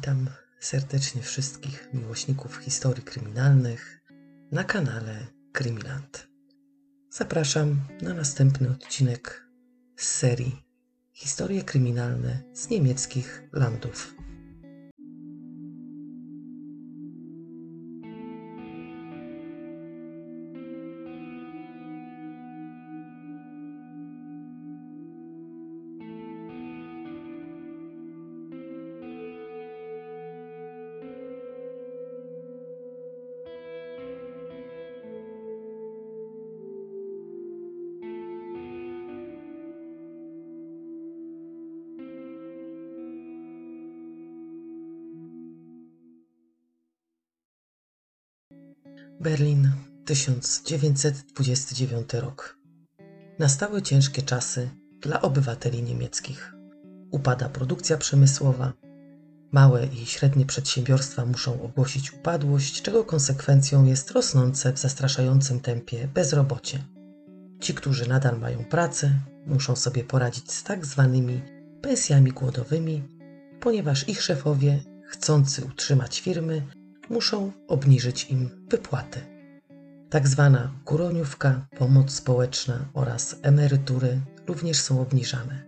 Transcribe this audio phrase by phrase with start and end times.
[0.00, 0.26] Witam
[0.60, 4.00] serdecznie wszystkich miłośników historii kryminalnych
[4.52, 6.28] na kanale Krymiland.
[7.10, 9.46] Zapraszam na następny odcinek
[9.96, 10.62] z serii
[11.12, 14.14] Historie kryminalne z niemieckich landów.
[49.20, 49.70] Berlin,
[50.04, 52.58] 1929 rok.
[53.38, 56.54] Nastały ciężkie czasy dla obywateli niemieckich.
[57.10, 58.72] Upada produkcja przemysłowa.
[59.52, 66.84] Małe i średnie przedsiębiorstwa muszą ogłosić upadłość, czego konsekwencją jest rosnące w zastraszającym tempie bezrobocie.
[67.60, 71.42] Ci, którzy nadal mają pracę, muszą sobie poradzić z tak zwanymi
[71.82, 73.02] pensjami głodowymi,
[73.60, 76.62] ponieważ ich szefowie, chcący utrzymać firmy,
[77.10, 79.20] muszą obniżyć im wypłaty.
[80.10, 85.62] Tak zwana kuroniówka, pomoc społeczna oraz emerytury również są obniżane.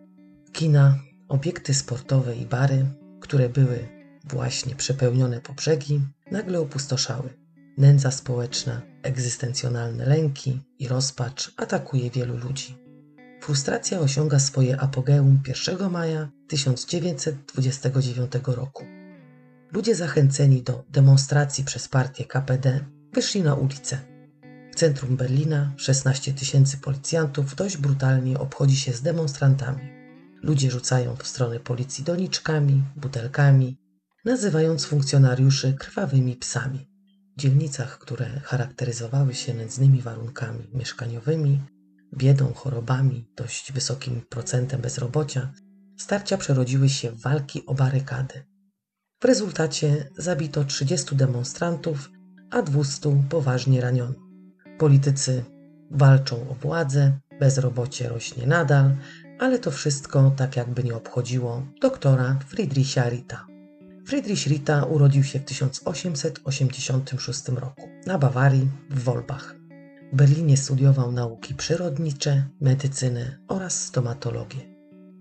[0.52, 0.98] Kina,
[1.28, 2.86] obiekty sportowe i bary,
[3.20, 3.88] które były
[4.24, 7.28] właśnie przepełnione po brzegi, nagle opustoszały.
[7.78, 12.78] Nędza społeczna, egzystencjonalne lęki i rozpacz atakuje wielu ludzi.
[13.42, 19.01] Frustracja osiąga swoje apogeum 1 maja 1929 roku.
[19.72, 23.98] Ludzie zachęceni do demonstracji przez partię KPD wyszli na ulicę.
[24.72, 29.82] W centrum Berlina 16 tysięcy policjantów dość brutalnie obchodzi się z demonstrantami.
[30.42, 33.76] Ludzie rzucają w stronę policji doniczkami, butelkami,
[34.24, 36.88] nazywając funkcjonariuszy krwawymi psami.
[37.36, 41.60] W dzielnicach, które charakteryzowały się nędznymi warunkami mieszkaniowymi,
[42.16, 45.52] biedą, chorobami, dość wysokim procentem bezrobocia,
[45.98, 48.51] starcia przerodziły się w walki o barykady.
[49.22, 52.10] W rezultacie zabito 30 demonstrantów,
[52.50, 54.14] a 200 poważnie raniono.
[54.78, 55.44] Politycy
[55.90, 58.96] walczą o władzę, bezrobocie rośnie nadal,
[59.38, 63.46] ale to wszystko tak jakby nie obchodziło doktora Friedricha Rita.
[64.06, 69.56] Friedrich Rita urodził się w 1886 roku na Bawarii w Wolbach.
[70.12, 74.60] W Berlinie studiował nauki przyrodnicze, medycynę oraz stomatologię.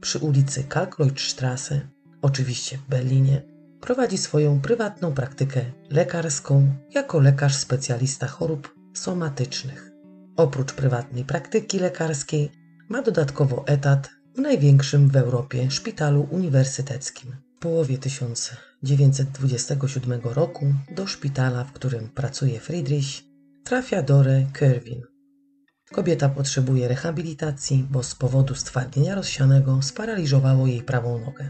[0.01, 1.81] Przy ulicy Kalkleutstrasse,
[2.21, 3.50] oczywiście w Berlinie,
[3.81, 9.91] prowadzi swoją prywatną praktykę lekarską jako lekarz specjalista chorób somatycznych.
[10.37, 12.51] Oprócz prywatnej praktyki lekarskiej
[12.89, 17.35] ma dodatkowo etat w największym w Europie szpitalu uniwersyteckim.
[17.57, 23.21] W połowie 1927 roku do szpitala, w którym pracuje Friedrich,
[23.63, 25.01] trafia Dore Kerwin.
[25.91, 31.49] Kobieta potrzebuje rehabilitacji, bo z powodu stwardnienia rozsianego sparaliżowało jej prawą nogę.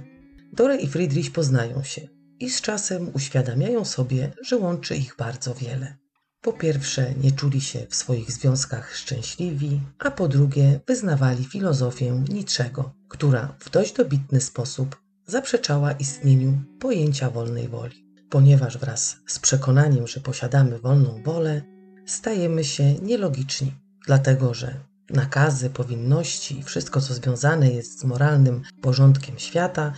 [0.54, 5.98] Dore i Friedrich poznają się i z czasem uświadamiają sobie, że łączy ich bardzo wiele.
[6.42, 12.94] Po pierwsze, nie czuli się w swoich związkach szczęśliwi, a po drugie, wyznawali filozofię Niczego,
[13.10, 18.06] która w dość dobitny sposób zaprzeczała istnieniu pojęcia wolnej woli.
[18.30, 21.62] Ponieważ wraz z przekonaniem, że posiadamy wolną wolę,
[22.06, 23.74] stajemy się nielogiczni,
[24.06, 24.80] dlatego że
[25.10, 29.94] nakazy, powinności i wszystko, co związane jest z moralnym porządkiem świata,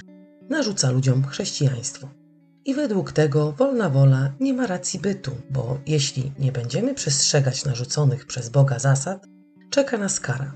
[0.50, 2.23] narzuca ludziom chrześcijaństwo.
[2.66, 8.26] I według tego wolna wola nie ma racji bytu, bo jeśli nie będziemy przestrzegać narzuconych
[8.26, 9.28] przez Boga zasad,
[9.70, 10.56] czeka nas kara.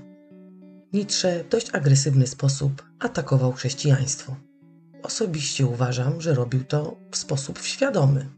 [0.92, 4.36] Nietzsche w dość agresywny sposób atakował chrześcijaństwo.
[5.02, 8.28] Osobiście uważam, że robił to w sposób świadomy.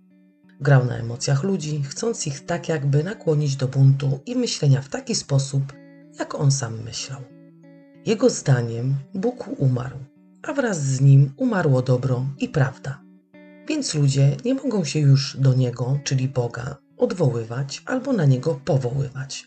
[0.61, 5.15] Grał na emocjach ludzi, chcąc ich tak jakby nakłonić do buntu i myślenia w taki
[5.15, 5.63] sposób,
[6.19, 7.21] jak on sam myślał.
[8.07, 9.97] Jego zdaniem Bóg umarł,
[10.43, 13.10] a wraz z nim umarło dobro i prawda
[13.71, 19.47] więc ludzie nie mogą się już do niego, czyli Boga, odwoływać albo na niego powoływać.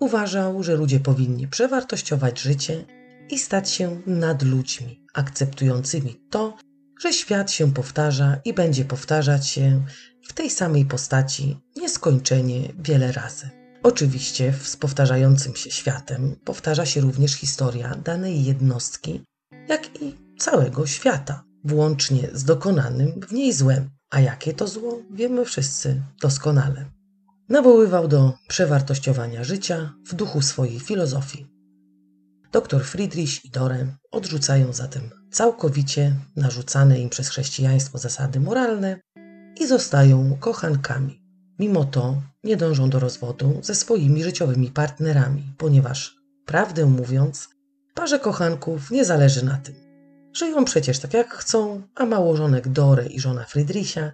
[0.00, 2.84] Uważał, że ludzie powinni przewartościować życie
[3.30, 6.56] i stać się nad ludźmi, akceptującymi to,
[7.00, 9.84] że świat się powtarza i będzie powtarzać się
[10.28, 13.50] w tej samej postaci nieskończenie wiele razy.
[13.82, 19.20] Oczywiście z powtarzającym się światem powtarza się również historia danej jednostki,
[19.68, 23.90] jak i całego świata włącznie z dokonanym w niej złem.
[24.10, 26.84] A jakie to zło, wiemy wszyscy doskonale.
[27.48, 31.46] Nawoływał do przewartościowania życia w duchu swojej filozofii.
[32.52, 39.00] Doktor Friedrich i Dore odrzucają zatem całkowicie narzucane im przez chrześcijaństwo zasady moralne
[39.60, 41.22] i zostają kochankami.
[41.58, 46.16] Mimo to nie dążą do rozwodu ze swoimi życiowymi partnerami, ponieważ,
[46.46, 47.48] prawdę mówiąc,
[47.94, 49.91] parze kochanków nie zależy na tym.
[50.34, 54.12] Żyją przecież tak jak chcą, a małożonek Dore i żona Friedricha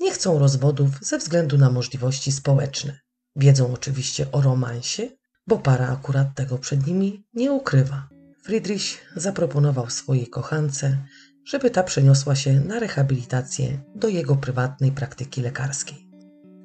[0.00, 2.98] nie chcą rozwodów ze względu na możliwości społeczne.
[3.36, 5.02] Wiedzą oczywiście o romansie,
[5.46, 8.08] bo para akurat tego przed nimi nie ukrywa.
[8.42, 10.98] Friedrich zaproponował swojej kochance,
[11.44, 16.08] żeby ta przeniosła się na rehabilitację do jego prywatnej praktyki lekarskiej.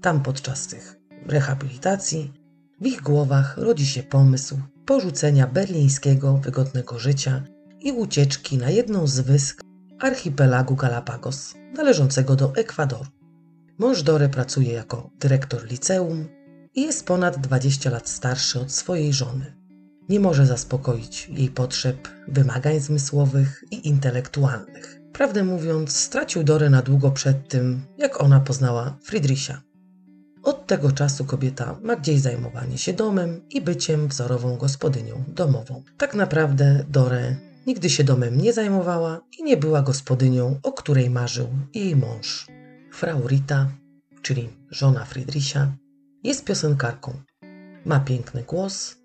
[0.02, 0.96] Tam podczas tych
[1.26, 2.34] rehabilitacji
[2.82, 7.44] w ich głowach rodzi się pomysł porzucenia berlińskiego wygodnego życia
[7.82, 9.62] i ucieczki na jedną z wysp
[10.00, 13.06] archipelagu Galapagos, należącego do Ekwadoru.
[13.78, 16.28] Mąż Dore pracuje jako dyrektor liceum
[16.76, 19.54] i jest ponad 20 lat starszy od swojej żony.
[20.10, 25.02] Nie może zaspokoić jej potrzeb, wymagań zmysłowych i intelektualnych.
[25.14, 29.62] Prawdę mówiąc, stracił Dorę na długo przed tym, jak ona poznała Friedricha.
[30.44, 35.84] Od tego czasu kobieta ma gdzieś zajmowanie się domem i byciem wzorową gospodynią domową.
[35.98, 41.48] Tak naprawdę Dore nigdy się domem nie zajmowała i nie była gospodynią, o której marzył
[41.74, 42.48] jej mąż.
[42.92, 43.72] Frau Rita,
[44.22, 45.72] czyli żona Friedricha,
[46.24, 47.14] jest piosenkarką.
[47.86, 48.96] Ma piękny głos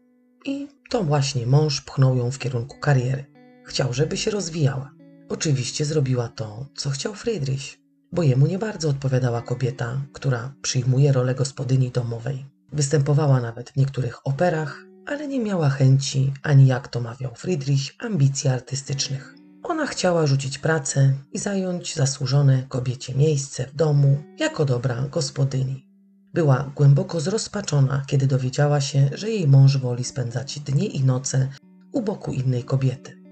[0.45, 3.25] i to właśnie mąż pchnął ją w kierunku kariery.
[3.65, 4.91] Chciał, żeby się rozwijała.
[5.29, 7.79] Oczywiście zrobiła to, co chciał Friedrich,
[8.13, 12.47] bo jemu nie bardzo odpowiadała kobieta, która przyjmuje rolę gospodyni domowej.
[12.73, 18.51] Występowała nawet w niektórych operach, ale nie miała chęci, ani jak to mawiał Friedrich, ambicji
[18.51, 19.35] artystycznych.
[19.63, 25.87] Ona chciała rzucić pracę i zająć zasłużone kobiecie miejsce w domu jako dobra gospodyni.
[26.35, 31.49] Była głęboko zrozpaczona, kiedy dowiedziała się, że jej mąż woli spędzać dnie i noce
[31.93, 33.23] u boku innej kobiety.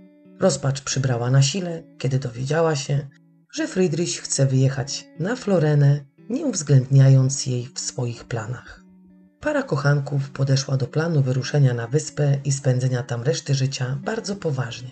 [0.41, 3.09] Rozpacz przybrała na sile, kiedy dowiedziała się,
[3.53, 8.84] że Friedrich chce wyjechać na Florenę, nie uwzględniając jej w swoich planach.
[9.45, 14.91] Para kochanków podeszła do planu wyruszenia na wyspę i spędzenia tam reszty życia bardzo poważnie.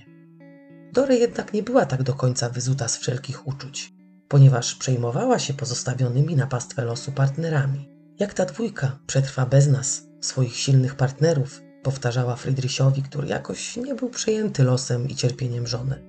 [0.92, 3.92] Dore jednak nie była tak do końca wyzuta z wszelkich uczuć,
[4.28, 7.88] ponieważ przejmowała się pozostawionymi na pastwę losu partnerami.
[8.18, 14.10] Jak ta dwójka przetrwa bez nas, swoich silnych partnerów, powtarzała Friedrichowi, który jakoś nie był
[14.10, 16.02] przejęty losem i cierpieniem żony.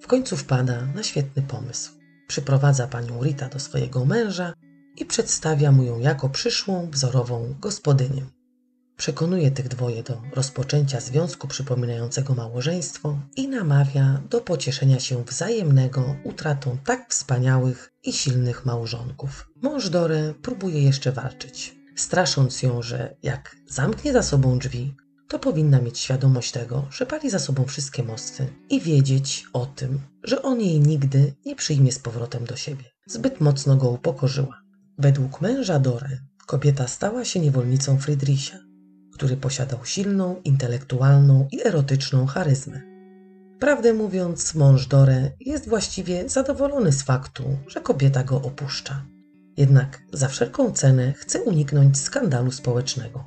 [0.00, 1.92] W końcu wpada na świetny pomysł.
[2.28, 4.52] Przyprowadza panią Rita do swojego męża
[4.96, 8.22] i przedstawia mu ją jako przyszłą, wzorową gospodynię.
[8.96, 16.78] Przekonuje tych dwoje do rozpoczęcia związku przypominającego małżeństwo i namawia do pocieszenia się wzajemnego utratą
[16.84, 19.48] tak wspaniałych i silnych małżonków.
[19.62, 24.94] Mąż Dore próbuje jeszcze walczyć, strasząc ją, że jak zamknie za sobą drzwi,
[25.28, 30.00] to powinna mieć świadomość tego, że pali za sobą wszystkie mosty i wiedzieć o tym,
[30.24, 32.84] że on jej nigdy nie przyjmie z powrotem do siebie.
[33.06, 34.59] Zbyt mocno go upokorzyła.
[35.00, 38.58] Według męża Dore kobieta stała się niewolnicą Friedricha,
[39.12, 42.80] który posiadał silną, intelektualną i erotyczną charyzmę.
[43.58, 49.06] Prawdę mówiąc, mąż Dore jest właściwie zadowolony z faktu, że kobieta go opuszcza.
[49.56, 53.24] Jednak za wszelką cenę chce uniknąć skandalu społecznego.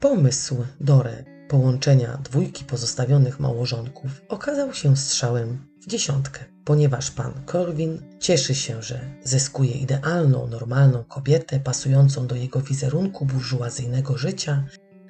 [0.00, 8.82] Pomysł Dore połączenia dwójki pozostawionych małżonków okazał się strzałem dziesiątkę, ponieważ pan Corwin cieszy się,
[8.82, 14.64] że zyskuje idealną, normalną kobietę pasującą do jego wizerunku burżuazyjnego życia,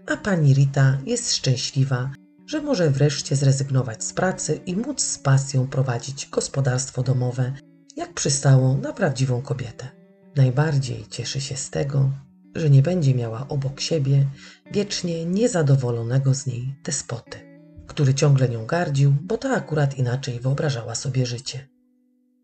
[0.06, 2.10] a pani Rita jest szczęśliwa,
[2.46, 7.52] że może wreszcie zrezygnować z pracy i móc z pasją prowadzić gospodarstwo domowe,
[7.96, 9.88] jak przystało na prawdziwą kobietę.
[10.36, 12.10] Najbardziej cieszy się z tego,
[12.54, 14.26] że nie będzie miała obok siebie
[14.72, 17.47] wiecznie niezadowolonego z niej despoty,
[17.88, 21.68] który ciągle nią gardził, bo ta akurat inaczej wyobrażała sobie życie.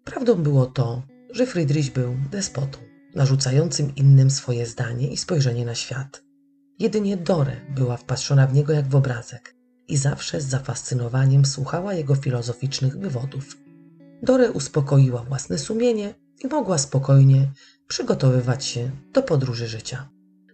[0.04, 2.78] Prawdą było to, że Friedrich był despotą,
[3.14, 6.22] narzucającym innym swoje zdanie i spojrzenie na świat.
[6.78, 9.54] Jedynie Dore była wpatrzona w niego jak w obrazek
[9.88, 13.56] i zawsze z zafascynowaniem słuchała jego filozoficznych wywodów.
[14.22, 17.50] Dore uspokoiła własne sumienie i mogła spokojnie
[17.88, 20.08] przygotowywać się do podróży życia.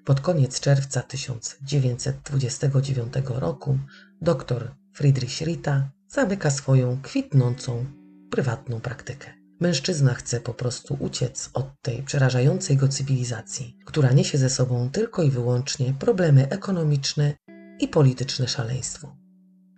[0.05, 3.79] Pod koniec czerwca 1929 roku
[4.21, 7.87] dr Friedrich Rita zamyka swoją kwitnącą,
[8.31, 9.27] prywatną praktykę.
[9.61, 15.23] Mężczyzna chce po prostu uciec od tej przerażającej go cywilizacji, która niesie ze sobą tylko
[15.23, 17.35] i wyłącznie problemy ekonomiczne
[17.81, 19.17] i polityczne szaleństwo.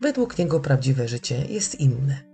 [0.01, 2.33] Według niego prawdziwe życie jest inne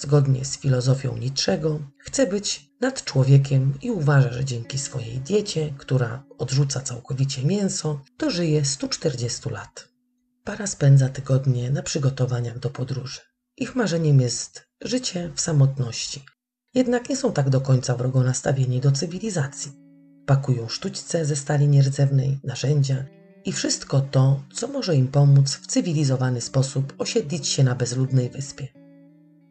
[0.00, 6.24] zgodnie z filozofią Nietzschego, chce być nad człowiekiem i uważa, że dzięki swojej diecie, która
[6.38, 9.89] odrzuca całkowicie mięso, dożyje 140 lat.
[10.44, 13.20] Para spędza tygodnie na przygotowaniach do podróży.
[13.56, 16.24] Ich marzeniem jest życie w samotności.
[16.74, 19.72] Jednak nie są tak do końca wrogo nastawieni do cywilizacji.
[20.26, 23.04] Pakują sztućce ze stali nierdzewnej, narzędzia
[23.44, 28.68] i wszystko to, co może im pomóc w cywilizowany sposób osiedlić się na bezludnej wyspie.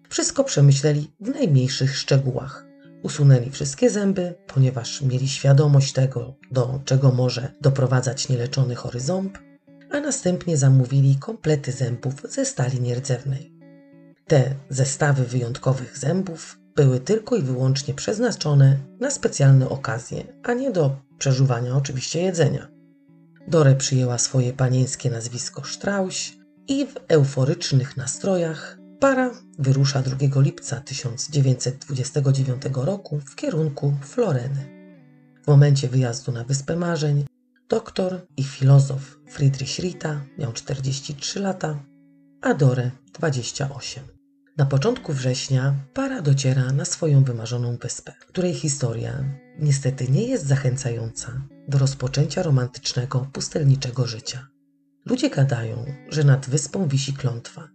[0.10, 2.65] Wszystko przemyśleli w najmniejszych szczegółach.
[3.03, 9.38] Usunęli wszystkie zęby, ponieważ mieli świadomość tego, do czego może doprowadzać nieleczony chory ząb,
[9.91, 13.53] a następnie zamówili komplety zębów ze stali nierdzewnej.
[14.27, 20.98] Te zestawy wyjątkowych zębów były tylko i wyłącznie przeznaczone na specjalne okazje, a nie do
[21.17, 22.67] przeżuwania oczywiście jedzenia.
[23.48, 32.62] Dore przyjęła swoje panieńskie nazwisko Strauś i w euforycznych nastrojach para wyrusza 2 lipca 1929
[32.74, 34.79] roku w kierunku Floreny.
[35.43, 37.25] W momencie wyjazdu na Wyspę Marzeń
[37.69, 41.83] doktor i filozof Friedrich Rita miał 43 lata,
[42.41, 44.03] a Dore 28.
[44.57, 49.23] Na początku września para dociera na swoją wymarzoną wyspę, której historia
[49.59, 54.47] niestety nie jest zachęcająca do rozpoczęcia romantycznego, pustelniczego życia.
[55.05, 57.69] Ludzie gadają, że nad wyspą wisi klątwa,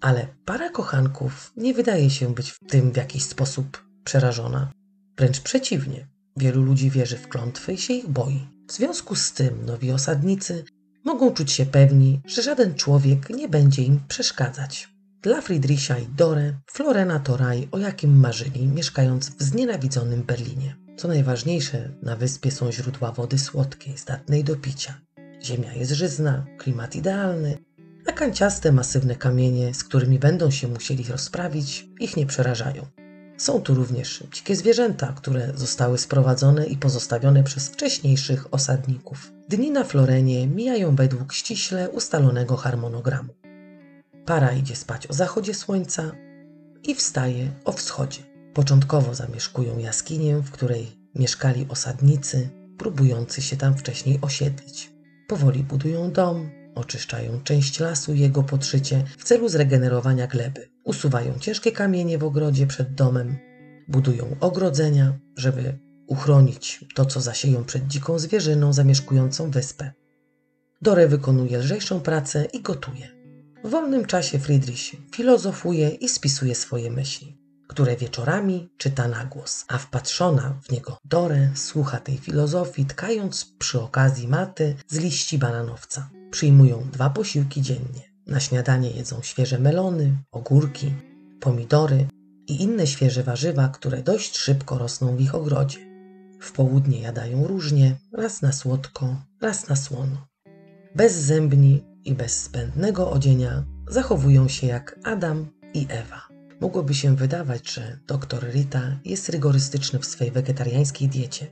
[0.00, 4.72] ale para kochanków nie wydaje się być w tym w jakiś sposób przerażona.
[5.18, 8.55] Wręcz przeciwnie, wielu ludzi wierzy w klątwy i się ich boi.
[8.68, 10.64] W związku z tym nowi osadnicy
[11.04, 14.88] mogą czuć się pewni, że żaden człowiek nie będzie im przeszkadzać.
[15.22, 20.76] Dla Friedricha i Dore Florena to raj, o jakim marzyli, mieszkając w znienawidzonym Berlinie.
[20.96, 25.00] Co najważniejsze, na wyspie są źródła wody słodkiej, zdatnej do picia.
[25.42, 27.58] Ziemia jest żyzna, klimat idealny,
[28.06, 32.86] a kanciaste, masywne kamienie, z którymi będą się musieli rozprawić, ich nie przerażają.
[33.36, 39.32] Są tu również dzikie zwierzęta, które zostały sprowadzone i pozostawione przez wcześniejszych osadników.
[39.48, 43.34] Dni na Florenie mijają według ściśle ustalonego harmonogramu.
[44.26, 46.12] Para idzie spać o zachodzie słońca
[46.82, 48.20] i wstaje o wschodzie.
[48.54, 54.92] Początkowo zamieszkują jaskinię, w której mieszkali osadnicy, próbujący się tam wcześniej osiedlić.
[55.28, 60.68] Powoli budują dom, oczyszczają część lasu i jego podszycie w celu zregenerowania gleby.
[60.84, 63.36] Usuwają ciężkie kamienie w ogrodzie przed domem,
[63.88, 69.92] budują ogrodzenia, żeby uchronić to, co zasieją przed dziką zwierzyną zamieszkującą wyspę.
[70.82, 73.16] Dore wykonuje lżejszą pracę i gotuje.
[73.64, 79.78] W wolnym czasie Friedrich filozofuje i spisuje swoje myśli, które wieczorami czyta na głos, a
[79.78, 86.10] wpatrzona w niego Dore słucha tej filozofii, tkając przy okazji maty z liści bananowca.
[86.30, 88.02] Przyjmują dwa posiłki dziennie.
[88.26, 90.92] Na śniadanie jedzą świeże melony, ogórki,
[91.40, 92.06] pomidory
[92.46, 95.78] i inne świeże warzywa, które dość szybko rosną w ich ogrodzie.
[96.40, 100.26] W południe jadają różnie, raz na słodko, raz na słono.
[100.94, 106.28] Bezzębni i bez zbędnego odzienia zachowują się jak Adam i Ewa.
[106.60, 111.46] Mogłoby się wydawać, że dr Rita jest rygorystyczny w swej wegetariańskiej diecie.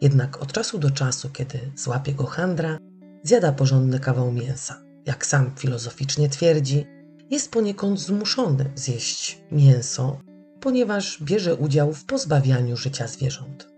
[0.00, 2.78] Jednak od czasu do czasu, kiedy złapie go handra,
[3.22, 4.82] zjada porządny kawał mięsa.
[5.06, 6.86] Jak sam filozoficznie twierdzi,
[7.30, 10.20] jest poniekąd zmuszony zjeść mięso,
[10.60, 13.68] ponieważ bierze udział w pozbawianiu życia zwierząt.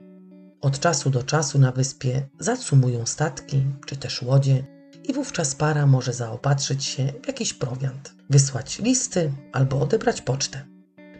[0.60, 4.64] Od czasu do czasu na wyspie zacumują statki czy też łodzie
[5.04, 10.64] i wówczas para może zaopatrzyć się w jakiś prowiant, wysłać listy albo odebrać pocztę.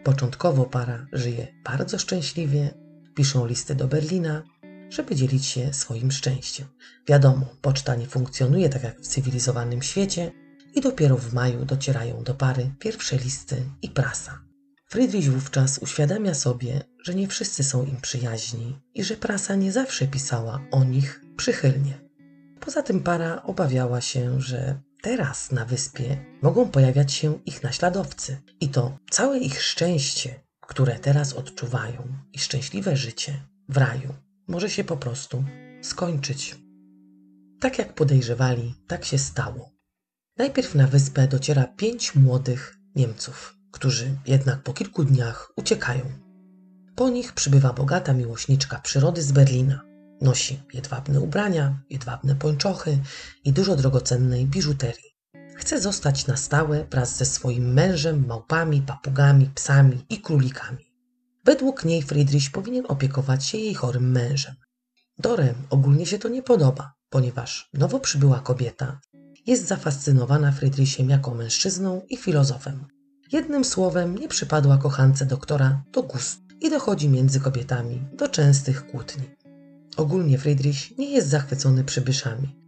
[0.05, 2.75] Początkowo para żyje bardzo szczęśliwie,
[3.15, 4.43] piszą listy do Berlina,
[4.93, 6.67] żeby dzielić się swoim szczęściem.
[7.09, 10.33] Wiadomo, poczta nie funkcjonuje tak jak w cywilizowanym świecie
[10.75, 14.41] i dopiero w maju docierają do pary pierwsze listy i prasa.
[14.89, 20.07] Friedrich wówczas uświadamia sobie, że nie wszyscy są im przyjaźni i że prasa nie zawsze
[20.07, 21.99] pisała o nich przychylnie.
[22.61, 28.69] Poza tym para obawiała się, że teraz na wyspie mogą pojawiać się ich naśladowcy i
[28.69, 34.15] to całe ich szczęście, które teraz odczuwają i szczęśliwe życie w raju
[34.49, 35.45] może się po prostu
[35.83, 36.59] skończyć.
[37.61, 39.71] Tak jak podejrzewali, tak się stało.
[40.37, 46.05] Najpierw na wyspę dociera pięć młodych Niemców, którzy jednak po kilku dniach uciekają.
[46.97, 49.81] Po nich przybywa bogata miłośniczka przyrody z Berlina.
[50.21, 52.99] Nosi jedwabne ubrania, jedwabne pończochy
[53.45, 55.13] i dużo drogocennej biżuterii.
[55.57, 60.92] Chce zostać na stałe wraz ze swoim mężem, małpami, papugami, psami i królikami.
[61.45, 64.55] Według niej Friedrich powinien opiekować się jej chorym mężem.
[65.19, 69.01] Dorem ogólnie się to nie podoba, ponieważ nowo przybyła kobieta
[69.47, 72.87] jest zafascynowana Friedrichem jako mężczyzną i filozofem.
[73.33, 79.31] Jednym słowem nie przypadła kochance doktora do gustu i dochodzi między kobietami do częstych kłótni.
[79.97, 82.62] Ogólnie Friedrich nie jest zachwycony przybyszami.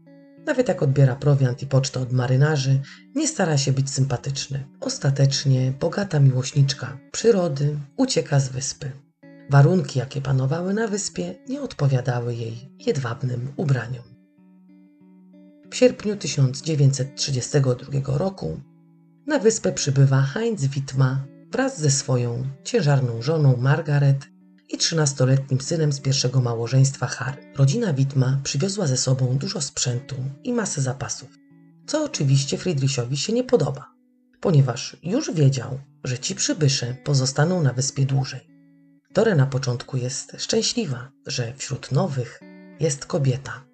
[0.47, 2.81] Nawet jak odbiera prowiant i pocztę od marynarzy,
[3.15, 4.65] nie stara się być sympatyczny.
[4.81, 8.91] Ostatecznie bogata miłośniczka przyrody ucieka z wyspy.
[9.51, 14.05] Warunki, jakie panowały na wyspie, nie odpowiadały jej jedwabnym ubraniom.
[15.71, 18.61] W sierpniu 1932 roku
[19.27, 24.34] na wyspę przybywa Heinz Wittma wraz ze swoją ciężarną żoną Margaret
[24.69, 27.53] i 13-letnim synem z pierwszego małżeństwa Harry.
[27.57, 31.39] Rodzina Wittma przywiozła ze sobą dużo sprzętu i masę zapasów,
[31.87, 33.95] co oczywiście Friedrichowi się nie podoba,
[34.41, 38.41] ponieważ już wiedział, że ci przybysze pozostaną na wyspie dłużej.
[39.11, 42.41] Dore na początku jest szczęśliwa, że wśród nowych
[42.81, 43.65] jest kobieta.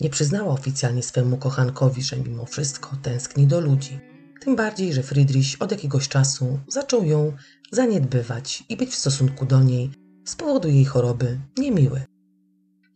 [0.00, 4.00] Nie przyznała oficjalnie swemu kochankowi, że mimo wszystko tęskni do ludzi.
[4.40, 7.32] Tym bardziej, że Friedrich od jakiegoś czasu zaczął ją
[7.72, 9.90] zaniedbywać i być w stosunku do niej
[10.26, 12.02] z powodu jej choroby niemiły.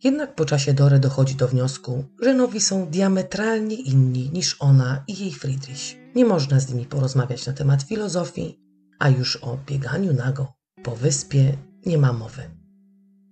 [0.03, 5.17] Jednak po czasie Dore dochodzi do wniosku, że nowi są diametralnie inni niż ona i
[5.17, 5.95] jej Friedrich.
[6.15, 8.59] Nie można z nimi porozmawiać na temat filozofii,
[8.99, 12.41] a już o bieganiu nago po wyspie nie ma mowy.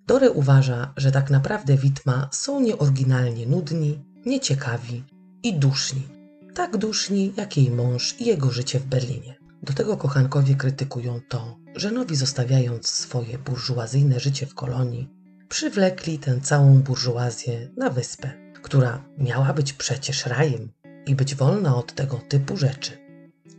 [0.08, 5.03] Dore uważa, że tak naprawdę Witma są nieoryginalnie nudni, nieciekawi
[5.44, 6.08] i duszni.
[6.56, 9.36] Tak duszni jak jej mąż i jego życie w Berlinie.
[9.63, 15.09] Do tego kochankowie krytykują to, że nowi zostawiając swoje burżuazyjne życie w kolonii,
[15.50, 18.31] przywlekli tę całą burżuazję na wyspę,
[18.62, 20.71] która miała być przecież rajem
[21.07, 22.91] i być wolna od tego typu rzeczy.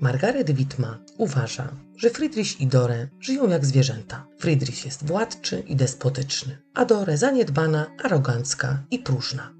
[0.00, 4.26] Margaret Wittma uważa, że Friedrich i Dore żyją jak zwierzęta.
[4.38, 9.54] Friedrich jest władczy i despotyczny, a Dore zaniedbana, arogancka i próżna.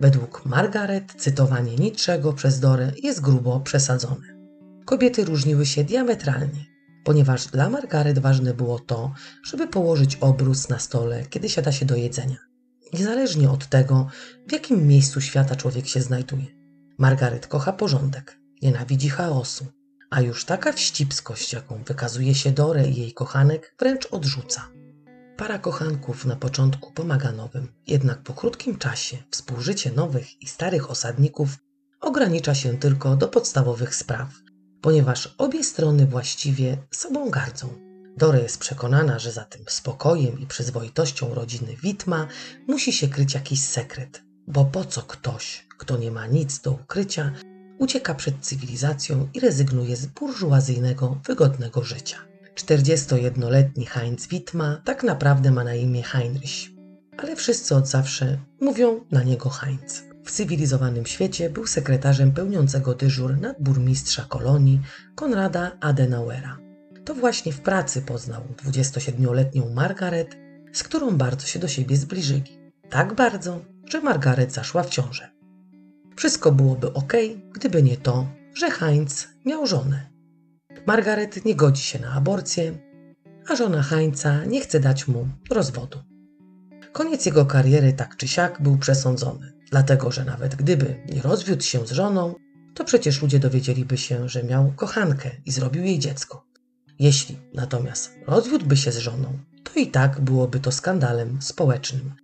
[0.00, 4.38] Według Margaret cytowanie niczego przez Dore jest grubo przesadzone.
[4.84, 6.77] Kobiety różniły się diametralnie,
[7.08, 9.12] ponieważ dla Margaret ważne było to,
[9.42, 12.36] żeby położyć obrus na stole, kiedy siada się do jedzenia.
[12.92, 14.08] Niezależnie od tego,
[14.48, 16.46] w jakim miejscu świata człowiek się znajduje.
[16.98, 19.66] Margaret kocha porządek, nienawidzi chaosu,
[20.10, 24.68] a już taka wścibskość, jaką wykazuje się Dore i jej kochanek, wręcz odrzuca.
[25.36, 31.56] Para kochanków na początku pomaga nowym, jednak po krótkim czasie współżycie nowych i starych osadników
[32.00, 34.28] ogranicza się tylko do podstawowych spraw,
[34.80, 37.68] ponieważ obie strony właściwie sobą gardzą.
[38.16, 42.26] Dore jest przekonana, że za tym spokojem i przyzwoitością rodziny Witma
[42.66, 47.32] musi się kryć jakiś sekret, bo po co ktoś, kto nie ma nic do ukrycia,
[47.78, 52.16] ucieka przed cywilizacją i rezygnuje z burżuazyjnego, wygodnego życia.
[52.54, 56.70] 41-letni Heinz Wittma tak naprawdę ma na imię Heinrich,
[57.18, 60.07] ale wszyscy od zawsze mówią na niego Heinz.
[60.28, 64.80] W cywilizowanym świecie był sekretarzem pełniącego dyżur nadburmistrza kolonii
[65.14, 66.58] Konrada Adenauera.
[67.04, 70.36] To właśnie w pracy poznał 27-letnią Margaret,
[70.72, 72.58] z którą bardzo się do siebie zbliżyli.
[72.90, 75.30] Tak bardzo, że Margaret zaszła w ciążę.
[76.16, 77.12] Wszystko byłoby ok,
[77.52, 80.10] gdyby nie to, że Heinz miał żonę.
[80.86, 82.78] Margaret nie godzi się na aborcję,
[83.48, 85.98] a żona Heinza nie chce dać mu rozwodu.
[86.92, 91.86] Koniec jego kariery tak czy siak był przesądzony, dlatego że nawet gdyby nie rozwiódł się
[91.86, 92.34] z żoną,
[92.74, 96.44] to przecież ludzie dowiedzieliby się, że miał kochankę i zrobił jej dziecko.
[96.98, 102.14] Jeśli natomiast rozwiódłby się z żoną, to i tak byłoby to skandalem społecznym,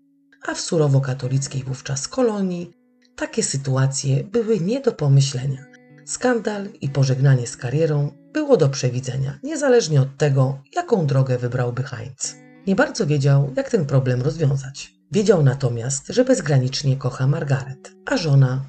[0.48, 2.70] a w surowo katolickiej wówczas kolonii
[3.16, 5.64] takie sytuacje były nie do pomyślenia.
[6.04, 12.34] Skandal i pożegnanie z karierą było do przewidzenia, niezależnie od tego, jaką drogę wybrałby Heinz.
[12.66, 14.94] Nie bardzo wiedział, jak ten problem rozwiązać.
[15.14, 18.64] Wiedział natomiast, że bezgranicznie kocha Margaret, a żona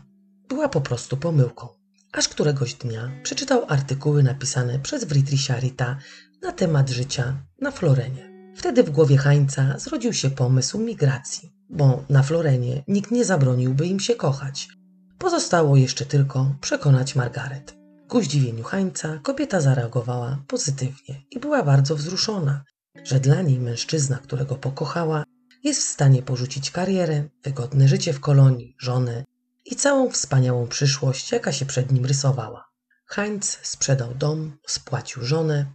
[0.49, 1.67] była po prostu pomyłką.
[2.13, 5.97] Aż któregoś dnia przeczytał artykuły napisane przez Friedricha Rita
[6.41, 8.53] na temat życia na Florenie.
[8.55, 13.99] Wtedy w głowie Heinza zrodził się pomysł migracji bo na Florenie nikt nie zabroniłby im
[13.99, 14.67] się kochać.
[15.17, 17.75] Pozostało jeszcze tylko przekonać Margaret.
[18.07, 22.63] Ku zdziwieniu Hańca kobieta zareagowała pozytywnie i była bardzo wzruszona,
[23.03, 25.23] że dla niej mężczyzna, którego pokochała,
[25.65, 29.23] jest w stanie porzucić karierę, wygodne życie w kolonii, żonę
[29.65, 32.69] i całą wspaniałą przyszłość, jaka się przed nim rysowała.
[33.05, 35.65] Heinz sprzedał dom, spłacił żonę.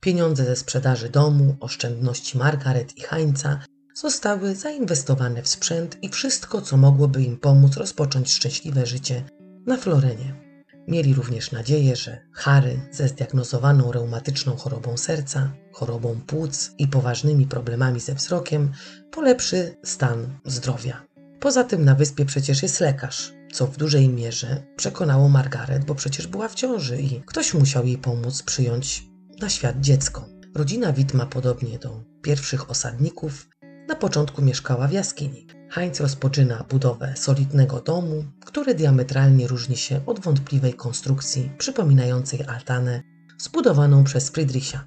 [0.00, 3.58] Pieniądze ze sprzedaży domu, oszczędności Margaret i Heinza
[3.94, 9.24] zostały zainwestowane w sprzęt i wszystko, co mogłoby im pomóc rozpocząć szczęśliwe życie
[9.66, 10.41] na Florenie.
[10.88, 18.00] Mieli również nadzieję, że Harry ze zdiagnozowaną reumatyczną chorobą serca, chorobą płuc i poważnymi problemami
[18.00, 18.72] ze wzrokiem
[19.10, 21.06] polepszy stan zdrowia.
[21.40, 26.26] Poza tym na wyspie przecież jest lekarz, co w dużej mierze przekonało Margaret, bo przecież
[26.26, 29.04] była w ciąży i ktoś musiał jej pomóc przyjąć
[29.40, 30.28] na świat dziecko.
[30.54, 33.48] Rodzina Witma, podobnie do pierwszych osadników,
[33.88, 35.46] na początku mieszkała w jaskini.
[35.72, 43.02] Heinz rozpoczyna budowę solidnego domu, który diametralnie różni się od wątpliwej konstrukcji przypominającej altanę
[43.38, 44.86] zbudowaną przez Friedricha.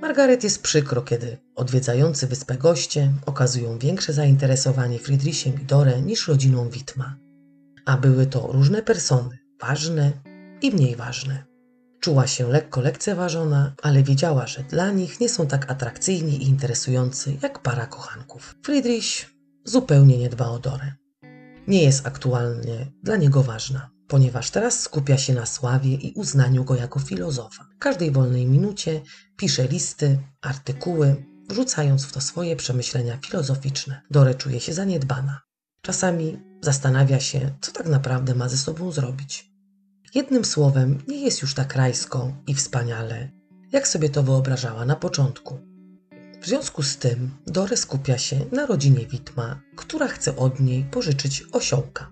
[0.00, 6.68] Margaret jest przykro, kiedy odwiedzający wyspę goście okazują większe zainteresowanie Friedrichem i Dore niż rodziną
[6.68, 7.16] Witma.
[7.86, 10.12] A były to różne persony, ważne
[10.62, 11.44] i mniej ważne.
[12.00, 17.36] Czuła się lekko lekceważona, ale wiedziała, że dla nich nie są tak atrakcyjni i interesujący
[17.42, 18.54] jak para kochanków.
[18.62, 19.39] Friedrich
[19.70, 20.92] zupełnie nie dba o Dorę.
[21.68, 26.74] Nie jest aktualnie dla niego ważna, ponieważ teraz skupia się na sławie i uznaniu go
[26.74, 27.66] jako filozofa.
[27.76, 29.02] W każdej wolnej minucie
[29.36, 34.02] pisze listy, artykuły, wrzucając w to swoje przemyślenia filozoficzne.
[34.10, 35.40] Dore czuje się zaniedbana.
[35.82, 39.50] Czasami zastanawia się, co tak naprawdę ma ze sobą zrobić.
[40.14, 43.30] Jednym słowem, nie jest już tak rajsko i wspaniale,
[43.72, 45.69] jak sobie to wyobrażała na początku.
[46.40, 51.44] W związku z tym Dore skupia się na rodzinie Witma, która chce od niej pożyczyć
[51.52, 52.10] osiołka.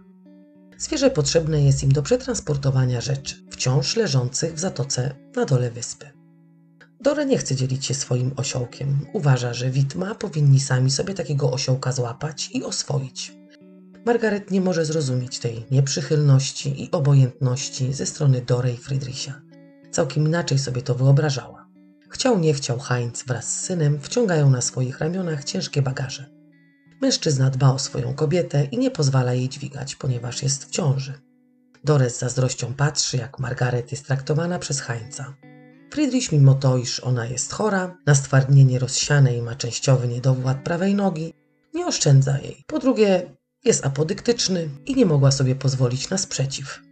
[0.79, 6.11] Zwierzę potrzebne jest im do przetransportowania rzeczy, wciąż leżących w zatoce na dole wyspy.
[7.01, 9.07] Dore nie chce dzielić się swoim osiołkiem.
[9.13, 13.33] Uważa, że Witma powinni sami sobie takiego osiołka złapać i oswoić.
[14.07, 19.41] Margaret nie może zrozumieć tej nieprzychylności i obojętności ze strony Dore i Friedricha.
[19.91, 21.58] Całkiem inaczej sobie to wyobrażała.
[22.11, 26.31] Chciał nie chciał Heinz wraz z synem wciągają na swoich ramionach ciężkie bagaże.
[27.01, 31.13] Mężczyzna dba o swoją kobietę i nie pozwala jej dźwigać, ponieważ jest w ciąży.
[31.85, 35.35] Dore z zazdrością patrzy, jak Margaret jest traktowana przez Heinza.
[35.91, 40.95] Friedrich, mimo to, iż ona jest chora, na stwardnienie rozsiane i ma częściowy niedowład prawej
[40.95, 41.35] nogi,
[41.75, 42.65] nie oszczędza jej.
[42.67, 46.83] Po drugie, jest apodyktyczny i nie mogła sobie pozwolić na sprzeciw.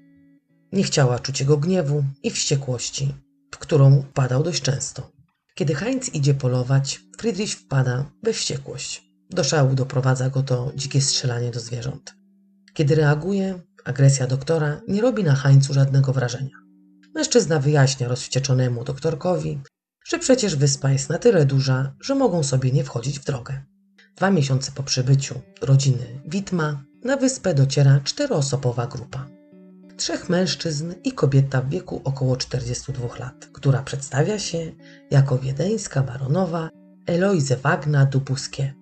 [0.72, 3.14] Nie chciała czuć jego gniewu i wściekłości,
[3.50, 5.10] w którą wpadał dość często.
[5.54, 9.06] Kiedy Heinz idzie polować, Friedrich wpada we wściekłość.
[9.30, 12.14] Do szału doprowadza go to dzikie strzelanie do zwierząt.
[12.74, 16.56] Kiedy reaguje, agresja doktora nie robi na Heinzu żadnego wrażenia.
[17.14, 19.60] Mężczyzna wyjaśnia rozwścieczonemu doktorkowi,
[20.08, 23.62] że przecież wyspa jest na tyle duża, że mogą sobie nie wchodzić w drogę.
[24.16, 29.35] Dwa miesiące po przybyciu rodziny Witma na wyspę dociera czteroosobowa grupa.
[29.96, 34.72] Trzech mężczyzn i kobieta w wieku około 42 lat, która przedstawia się
[35.10, 36.68] jako wiedeńska baronowa
[37.06, 38.74] Eloise Wagna Dubuskie.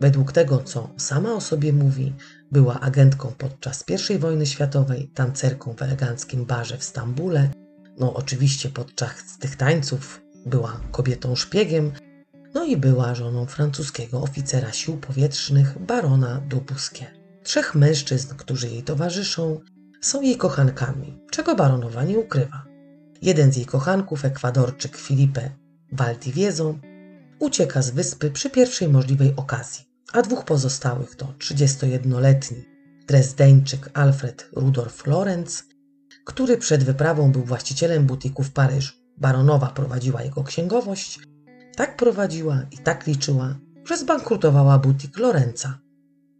[0.00, 2.14] Według tego, co sama o sobie mówi,
[2.52, 7.50] była agentką podczas I wojny światowej, tancerką w eleganckim barze w Stambule.
[7.98, 11.92] No, oczywiście podczas tych tańców była kobietą szpiegiem,
[12.54, 17.06] no i była żoną francuskiego oficera sił powietrznych barona Dubuskie.
[17.42, 19.60] Trzech mężczyzn, którzy jej towarzyszą,
[20.00, 22.64] są jej kochankami, czego baronowa nie ukrywa.
[23.22, 25.50] Jeden z jej kochanków, ekwadorczyk Filipe
[25.92, 26.74] Valdivieso,
[27.38, 32.64] ucieka z wyspy przy pierwszej możliwej okazji, a dwóch pozostałych to 31-letni
[33.06, 35.64] drezdeńczyk Alfred Rudolf Lorenz,
[36.24, 38.92] który przed wyprawą był właścicielem butiku w Paryżu.
[39.18, 41.20] Baronowa prowadziła jego księgowość,
[41.76, 45.78] tak prowadziła i tak liczyła, że zbankrutowała butik Lorenza.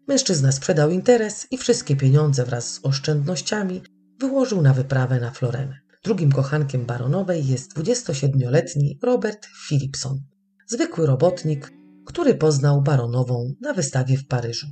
[0.09, 3.83] Mężczyzna sprzedał interes i wszystkie pieniądze wraz z oszczędnościami
[4.21, 5.79] wyłożył na wyprawę na Florenę.
[6.05, 10.21] Drugim kochankiem baronowej jest 27-letni Robert Philipson,
[10.67, 11.73] zwykły robotnik,
[12.07, 14.67] który poznał baronową na wystawie w Paryżu.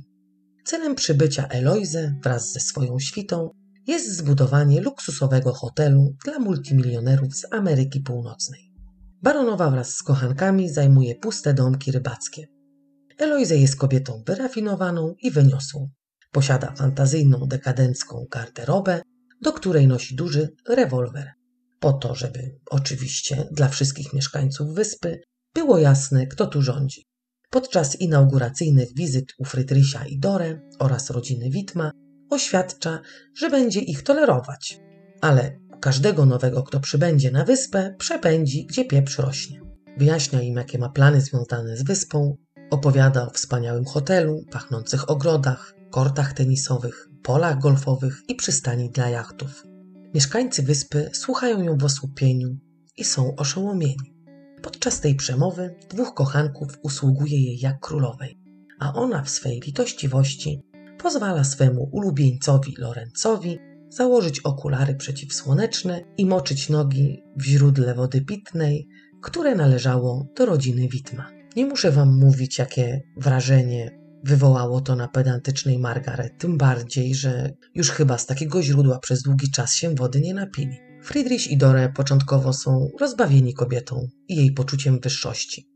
[0.65, 3.49] Celem przybycia Eloise wraz ze swoją świtą
[3.87, 8.71] jest zbudowanie luksusowego hotelu dla multimilionerów z Ameryki Północnej.
[9.21, 12.54] Baronowa wraz z kochankami zajmuje puste domki rybackie.
[13.17, 15.89] Eloise jest kobietą wyrafinowaną i wyniosłą.
[16.31, 19.01] Posiada fantazyjną, dekadencką garderobę,
[19.41, 21.31] do której nosi duży rewolwer.
[21.79, 25.21] Po to, żeby oczywiście dla wszystkich mieszkańców wyspy
[25.53, 27.05] było jasne, kto tu rządzi.
[27.49, 31.91] Podczas inauguracyjnych wizyt u Frytrysia i Dore oraz rodziny Witma
[32.29, 33.01] oświadcza,
[33.37, 34.79] że będzie ich tolerować,
[35.21, 39.61] ale każdego nowego, kto przybędzie na wyspę, przepędzi, gdzie pieprz rośnie.
[39.97, 42.37] Wyjaśnia im, jakie ma plany związane z wyspą,
[42.71, 49.63] opowiada o wspaniałym hotelu, pachnących ogrodach, kortach tenisowych, polach golfowych i przystani dla jachtów.
[50.13, 52.57] Mieszkańcy wyspy słuchają ją w osłupieniu
[52.97, 54.15] i są oszołomieni.
[54.61, 58.37] Podczas tej przemowy dwóch kochanków usługuje jej jak królowej,
[58.79, 60.61] a ona w swej litościwości
[60.97, 68.87] pozwala swemu ulubieńcowi Lorencowi założyć okulary przeciwsłoneczne i moczyć nogi w źródle wody pitnej,
[69.21, 71.34] które należało do rodziny Witma.
[71.55, 77.89] Nie muszę wam mówić, jakie wrażenie wywołało to na pedantycznej Margaret, tym bardziej, że już
[77.89, 80.77] chyba z takiego źródła przez długi czas się wody nie napili.
[81.03, 85.69] Friedrich i Dore początkowo są rozbawieni kobietą i jej poczuciem wyższości,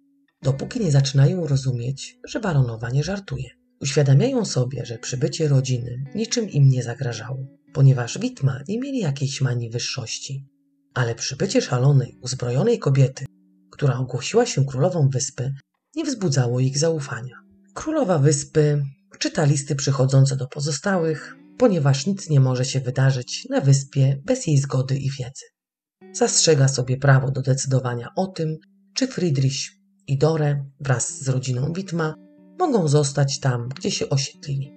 [0.44, 3.50] dopóki nie zaczynają rozumieć, że baronowa nie żartuje.
[3.82, 9.70] Uświadamiają sobie, że przybycie rodziny niczym im nie zagrażało, ponieważ Witma nie mieli jakiejś manii
[9.70, 10.46] wyższości.
[10.94, 13.26] Ale przybycie szalonej, uzbrojonej kobiety,
[13.72, 15.54] która ogłosiła się królową wyspy,
[15.96, 17.36] nie wzbudzało ich zaufania.
[17.74, 18.84] Królowa wyspy
[19.20, 24.58] czyta listy przychodzące do pozostałych, ponieważ nic nie może się wydarzyć na wyspie bez jej
[24.58, 25.46] zgody i wiedzy.
[26.14, 28.58] Zastrzega sobie prawo do decydowania o tym,
[28.94, 29.56] czy Friedrich
[30.08, 32.16] i Dore wraz z rodziną Witma
[32.60, 34.74] mogą zostać tam, gdzie się osiedlili.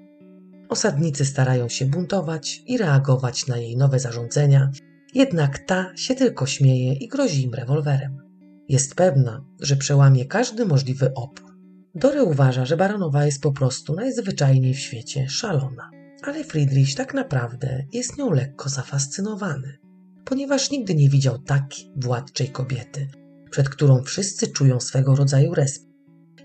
[0.69, 4.71] Osadnicy starają się buntować i reagować na jej nowe zarządzenia,
[5.15, 8.32] jednak ta się tylko śmieje i grozi im rewolwerem.
[8.69, 11.53] Jest pewna, że przełamie każdy możliwy opór.
[11.95, 15.91] Dore uważa, że baronowa jest po prostu najzwyczajniej w świecie szalona,
[16.23, 19.79] ale Friedrich tak naprawdę jest nią lekko zafascynowany,
[20.25, 23.09] ponieważ nigdy nie widział takiej władczej kobiety,
[23.51, 25.93] przed którą wszyscy czują swego rodzaju respekt.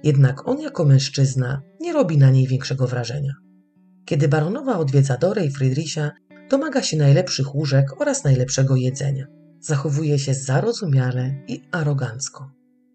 [0.03, 3.33] Jednak on jako mężczyzna nie robi na niej większego wrażenia.
[4.05, 6.11] Kiedy baronowa odwiedza Dorę i Friedricha,
[6.49, 9.36] domaga się najlepszych łóżek oraz najlepszego jedzenia.
[9.61, 12.51] Zachowuje się zarozumiale i arogancko.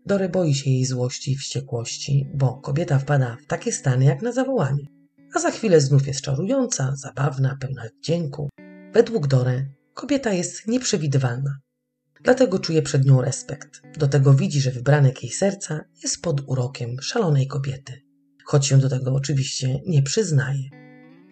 [0.07, 4.33] Dore boi się jej złości i wściekłości, bo kobieta wpada w takie stany jak na
[4.33, 4.87] zawołanie.
[5.35, 8.48] A za chwilę znów jest czarująca, zabawna, pełna wdzięku.
[8.92, 11.59] Według Dore kobieta jest nieprzewidywalna.
[12.22, 13.83] Dlatego czuje przed nią respekt.
[13.98, 18.03] Do tego widzi, że wybranek jej serca jest pod urokiem szalonej kobiety.
[18.44, 20.82] Choć się do tego oczywiście nie przyznaje.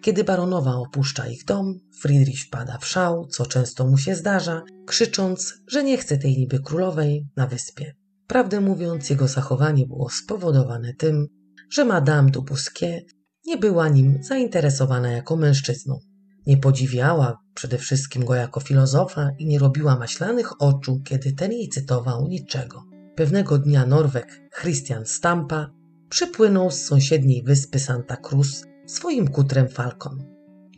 [0.01, 5.53] Kiedy baronowa opuszcza ich dom, Friedrich wpada w szał, co często mu się zdarza, krzycząc,
[5.67, 7.95] że nie chce tej niby królowej na wyspie.
[8.27, 11.27] Prawdę mówiąc, jego zachowanie było spowodowane tym,
[11.69, 13.05] że Madame du Bousquet
[13.45, 15.99] nie była nim zainteresowana jako mężczyzną.
[16.47, 21.69] Nie podziwiała przede wszystkim go jako filozofa i nie robiła maślanych oczu, kiedy ten jej
[21.69, 22.83] cytował niczego.
[23.15, 25.71] Pewnego dnia Norweg Christian Stampa
[26.09, 30.23] przypłynął z sąsiedniej wyspy Santa Cruz swoim kutrem Falcon.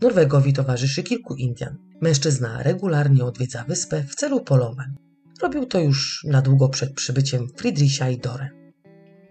[0.02, 1.78] Norwegowi towarzyszy kilku Indian.
[2.02, 4.96] Mężczyzna regularnie odwiedza wyspę w celu polowań.
[5.42, 8.50] Robił to już na długo przed przybyciem Friedricha i Dore.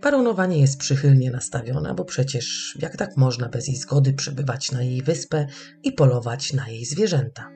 [0.02, 4.82] Baronowa nie jest przychylnie nastawiona, bo przecież jak tak można bez jej zgody przybywać na
[4.82, 5.46] jej wyspę
[5.82, 7.50] i polować na jej zwierzęta?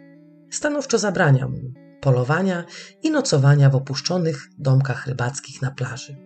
[0.50, 2.64] Stanowczo zabrania mu polowania
[3.02, 6.16] i nocowania w opuszczonych domkach rybackich na plaży.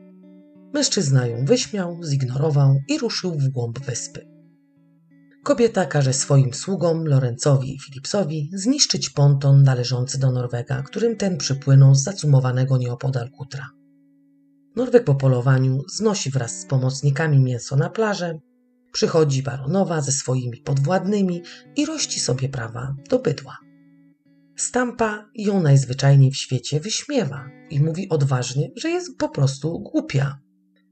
[0.74, 4.29] Mężczyzna ją wyśmiał, zignorował i ruszył w głąb wyspy.
[5.42, 11.94] Kobieta każe swoim sługom, Lorencowi i Philipsowi, zniszczyć ponton należący do Norwega, którym ten przypłynął
[11.94, 13.70] z zacumowanego nieopodal kutra.
[14.76, 18.38] Norweg po polowaniu znosi wraz z pomocnikami mięso na plażę,
[18.92, 21.42] przychodzi baronowa ze swoimi podwładnymi
[21.76, 23.58] i rości sobie prawa do bydła.
[24.56, 30.38] Stampa ją najzwyczajniej w świecie wyśmiewa i mówi odważnie, że jest po prostu głupia.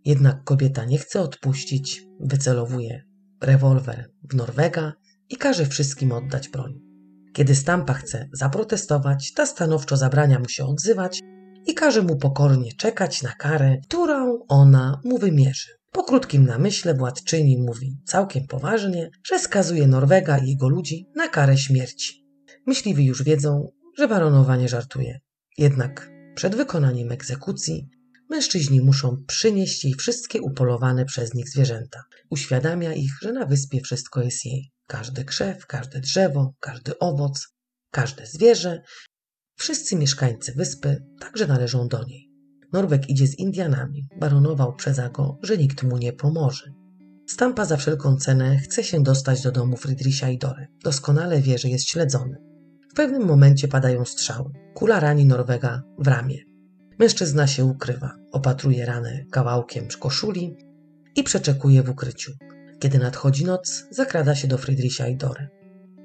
[0.05, 3.08] Jednak kobieta nie chce odpuścić, wycelowuje
[3.41, 4.93] rewolwer w Norwega
[5.29, 6.81] i każe wszystkim oddać broń.
[7.33, 11.21] Kiedy Stampa chce zaprotestować, ta stanowczo zabrania mu się odzywać
[11.67, 15.69] i każe mu pokornie czekać na karę, którą ona mu wymierzy.
[15.93, 21.59] Po krótkim namyśle władczyni mówi całkiem poważnie, że skazuje Norwega i jego ludzi na karę
[21.59, 22.25] śmierci.
[22.67, 25.21] Myśliwi już wiedzą, że baronowa nie żartuje.
[25.59, 27.89] Jednak przed wykonaniem egzekucji
[28.29, 32.05] mężczyźni muszą przynieść jej wszystkie upolowane przez nich zwierzęta.
[32.31, 34.71] Uświadamia ich, że na wyspie wszystko jest jej.
[34.87, 37.49] Każdy krzew, każde drzewo, każdy owoc,
[37.91, 38.83] każde zwierzę
[39.59, 42.31] Wszyscy mieszkańcy wyspy także należą do niej.
[42.73, 46.73] Norweg idzie z Indianami, baronował przeza go, że nikt mu nie pomoże.
[47.27, 50.67] Stampa za wszelką cenę chce się dostać do domu Friedricha i Dory.
[50.85, 52.37] Doskonale wie, że jest śledzony.
[52.93, 54.51] W pewnym momencie padają strzały.
[54.75, 56.48] Kula rani Norwega w ramię.
[56.99, 60.57] Mężczyzna się ukrywa, opatruje ranę kawałkiem koszuli
[61.17, 62.33] i przeczekuje w ukryciu.
[62.79, 65.49] Kiedy nadchodzi noc, zakrada się do Friedricha i Dory.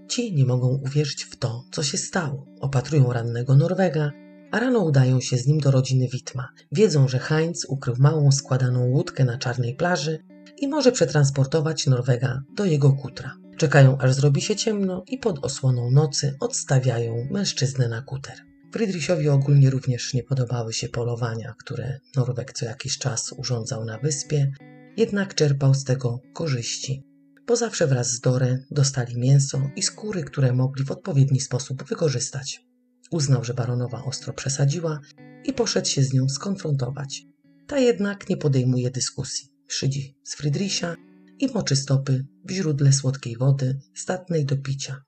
[0.07, 2.45] Ci nie mogą uwierzyć w to, co się stało.
[2.59, 4.11] Opatrują rannego Norwega,
[4.51, 6.49] a rano udają się z nim do rodziny Witma.
[6.71, 10.19] Wiedzą, że Heinz ukrył małą składaną łódkę na czarnej plaży
[10.57, 13.31] i może przetransportować Norwega do jego kutra.
[13.57, 18.52] Czekają aż zrobi się ciemno i pod osłoną nocy odstawiają mężczyznę na kuter.
[18.73, 24.51] Friedrichowi ogólnie również nie podobały się polowania, które Norweg co jakiś czas urządzał na wyspie,
[24.97, 27.03] jednak czerpał z tego korzyści
[27.47, 32.65] bo zawsze wraz z Dore dostali mięso i skóry, które mogli w odpowiedni sposób wykorzystać.
[33.11, 34.99] Uznał, że baronowa ostro przesadziła
[35.45, 37.23] i poszedł się z nią skonfrontować.
[37.67, 39.49] Ta jednak nie podejmuje dyskusji.
[39.67, 40.95] Szydzi z Friedricha
[41.39, 45.01] i moczy stopy w źródle słodkiej wody, statnej do picia.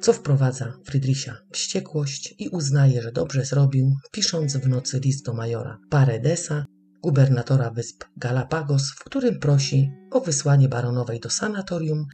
[0.00, 5.78] Co wprowadza Friedricha wściekłość i uznaje, że dobrze zrobił, pisząc w nocy list do majora
[5.90, 6.64] Paredesa
[7.02, 12.06] gubernatora wysp Galapagos, w którym prosi o wysłanie baronowej do sanatorium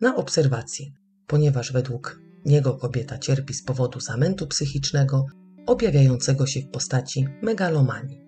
[0.00, 0.86] na obserwację,
[1.26, 5.26] ponieważ według niego kobieta cierpi z powodu zamętu psychicznego
[5.66, 8.24] objawiającego się w postaci megalomanii.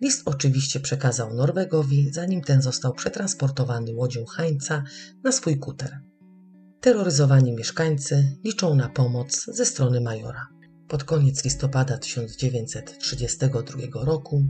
[0.00, 4.84] List oczywiście przekazał Norwegowi, zanim ten został przetransportowany łodzią Hańca
[5.24, 6.00] na swój kuter.
[6.80, 10.46] Terroryzowani mieszkańcy liczą na pomoc ze strony majora.
[10.88, 14.44] Pod koniec listopada 1932 roku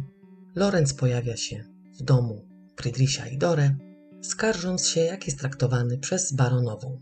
[0.55, 1.65] Lorenz pojawia się
[2.01, 3.77] w domu Friedricha i Dore,
[4.23, 7.01] skarżąc się, jak jest traktowany przez baronową.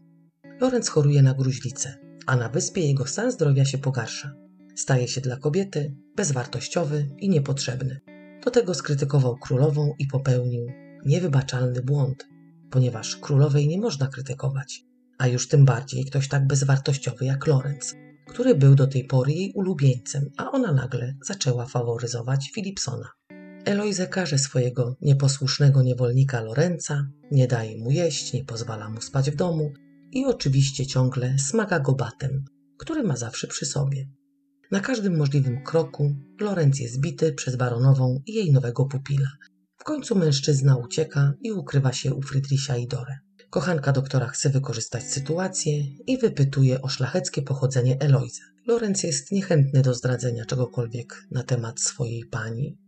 [0.60, 4.34] Lorenz choruje na gruźlicę, a na wyspie jego stan zdrowia się pogarsza.
[4.74, 8.00] Staje się dla kobiety bezwartościowy i niepotrzebny.
[8.44, 10.66] Do tego skrytykował królową i popełnił
[11.06, 12.26] niewybaczalny błąd,
[12.70, 14.85] ponieważ królowej nie można krytykować,
[15.18, 17.94] a już tym bardziej ktoś tak bezwartościowy jak Lorenz,
[18.26, 23.08] który był do tej pory jej ulubieńcem, a ona nagle zaczęła faworyzować Philipsona.
[23.64, 29.36] Eloise każe swojego nieposłusznego niewolnika Lorenza, nie daje mu jeść, nie pozwala mu spać w
[29.36, 29.72] domu
[30.12, 32.44] i oczywiście ciągle smaga go batem,
[32.78, 34.08] który ma zawsze przy sobie.
[34.70, 39.28] Na każdym możliwym kroku Lorenz jest bity przez baronową i jej nowego pupila.
[39.76, 43.18] W końcu mężczyzna ucieka i ukrywa się u Friedricha i Dore.
[43.56, 45.72] Kochanka doktora chce wykorzystać sytuację
[46.06, 48.42] i wypytuje o szlacheckie pochodzenie Eloise.
[48.66, 52.78] Lorenz jest niechętny do zdradzenia czegokolwiek na temat swojej pani.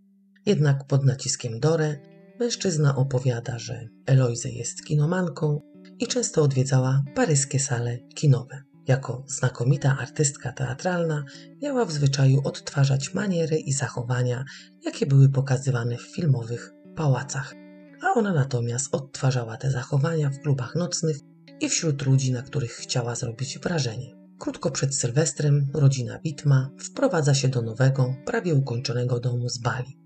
[0.46, 1.96] Jednak pod naciskiem Dore
[2.40, 5.60] mężczyzna opowiada, że Eloise jest kinomanką
[5.98, 8.62] i często odwiedzała paryskie sale kinowe.
[8.86, 11.24] Jako znakomita artystka teatralna
[11.62, 14.44] miała w zwyczaju odtwarzać maniery i zachowania,
[14.84, 17.54] jakie były pokazywane w filmowych pałacach,
[18.02, 21.16] a ona natomiast odtwarzała te zachowania w klubach nocnych
[21.60, 24.18] i wśród ludzi, na których chciała zrobić wrażenie.
[24.38, 29.98] Krótko przed Sylwestrem rodzina Witma wprowadza się do nowego, prawie ukończonego domu z Bali.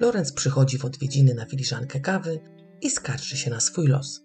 [0.00, 2.40] Lorenz przychodzi w odwiedziny na filiżankę kawy
[2.82, 4.22] i skarży się na swój los.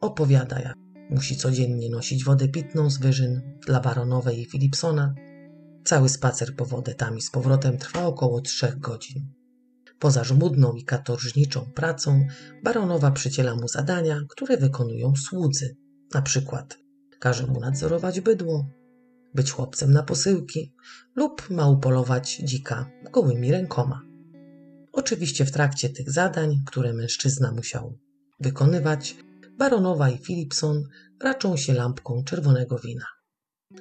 [0.00, 0.74] Opowiada, jak
[1.10, 5.14] musi codziennie nosić wodę pitną z wyżyn dla baronowej i Philipsona.
[5.84, 9.37] Cały spacer po wodę tam i z powrotem trwa około trzech godzin.
[9.98, 12.26] Poza żmudną i katorżniczą pracą,
[12.62, 15.76] baronowa przyciela mu zadania, które wykonują słudzy.
[16.14, 16.78] Na przykład
[17.18, 18.66] każe mu nadzorować bydło,
[19.34, 20.74] być chłopcem na posyłki
[21.16, 24.02] lub ma upolować dzika gołymi rękoma.
[24.92, 27.98] Oczywiście w trakcie tych zadań, które mężczyzna musiał
[28.40, 29.16] wykonywać,
[29.58, 30.84] baronowa i Philipson
[31.22, 33.04] raczą się lampką czerwonego wina.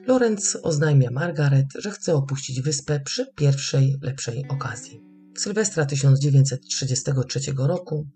[0.07, 5.06] Lorenz oznajmia Margaret, że chce opuścić wyspę przy pierwszej lepszej okazji.
[5.37, 8.07] Sylwestra 1933 roku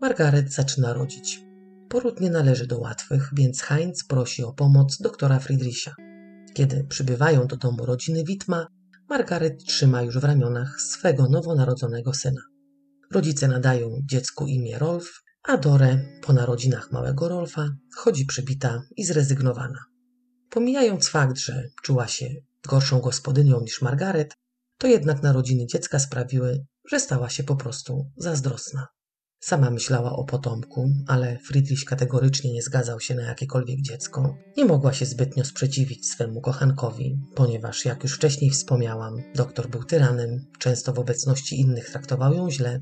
[0.00, 1.44] Margaret zaczyna rodzić.
[1.88, 5.94] Poród nie należy do łatwych, więc Heinz prosi o pomoc doktora Friedricha.
[6.54, 8.66] Kiedy przybywają do domu rodziny Witma,
[9.08, 12.42] Margaret trzyma już w ramionach swego nowonarodzonego syna.
[13.10, 19.84] Rodzice nadają dziecku imię Rolf, a Dore po narodzinach małego Rolfa chodzi przybita i zrezygnowana.
[20.50, 22.26] Pomijając fakt, że czuła się
[22.68, 24.39] gorszą gospodynią niż Margaret,
[24.80, 28.86] to jednak narodziny dziecka sprawiły, że stała się po prostu zazdrosna.
[29.40, 34.36] Sama myślała o potomku, ale Friedrich kategorycznie nie zgadzał się na jakiekolwiek dziecko.
[34.56, 40.46] Nie mogła się zbytnio sprzeciwić swemu kochankowi, ponieważ, jak już wcześniej wspomniałam, doktor był tyranem,
[40.58, 42.80] często w obecności innych traktował ją źle,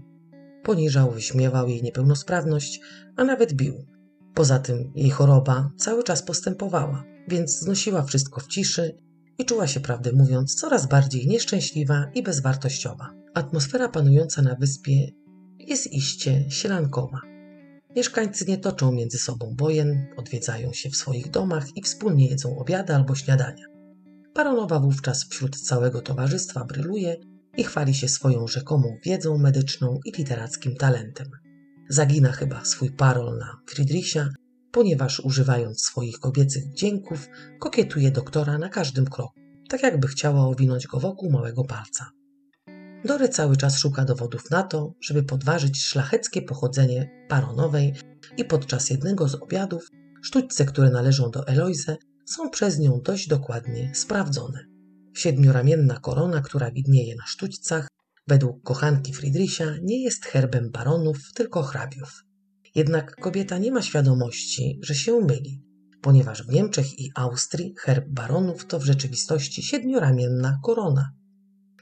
[0.63, 2.81] poniżał, wyśmiewał jej niepełnosprawność,
[3.17, 3.87] a nawet bił.
[4.35, 9.08] Poza tym jej choroba cały czas postępowała, więc znosiła wszystko w ciszy
[9.39, 13.11] i czuła się, prawdę mówiąc, coraz bardziej nieszczęśliwa i bezwartościowa.
[13.35, 15.09] Atmosfera panująca na wyspie
[15.59, 17.21] jest iście sielankowa.
[17.97, 22.95] Mieszkańcy nie toczą między sobą wojen, odwiedzają się w swoich domach i wspólnie jedzą obiady
[22.95, 23.65] albo śniadania.
[24.35, 27.17] Baronowa wówczas wśród całego towarzystwa bryluje
[27.57, 31.31] i chwali się swoją rzekomą wiedzą medyczną i literackim talentem.
[31.89, 34.29] Zagina chyba swój parol na Friedricha,
[34.73, 37.29] ponieważ używając swoich kobiecych wdzięków,
[37.61, 42.11] kokietuje doktora na każdym kroku, tak jakby chciała owinąć go wokół małego palca.
[43.05, 47.95] Dory cały czas szuka dowodów na to, żeby podważyć szlacheckie pochodzenie baronowej
[48.37, 49.91] i podczas jednego z obiadów
[50.23, 54.65] sztućce, które należą do Eloise, są przez nią dość dokładnie sprawdzone.
[55.15, 57.89] Siedmioramienna korona, która widnieje na sztućcach,
[58.27, 62.28] według kochanki Friedricha nie jest herbem baronów, tylko hrabiów.
[62.75, 65.63] Jednak kobieta nie ma świadomości, że się myli,
[66.01, 71.11] ponieważ w Niemczech i Austrii herb baronów to w rzeczywistości siedmioramienna korona.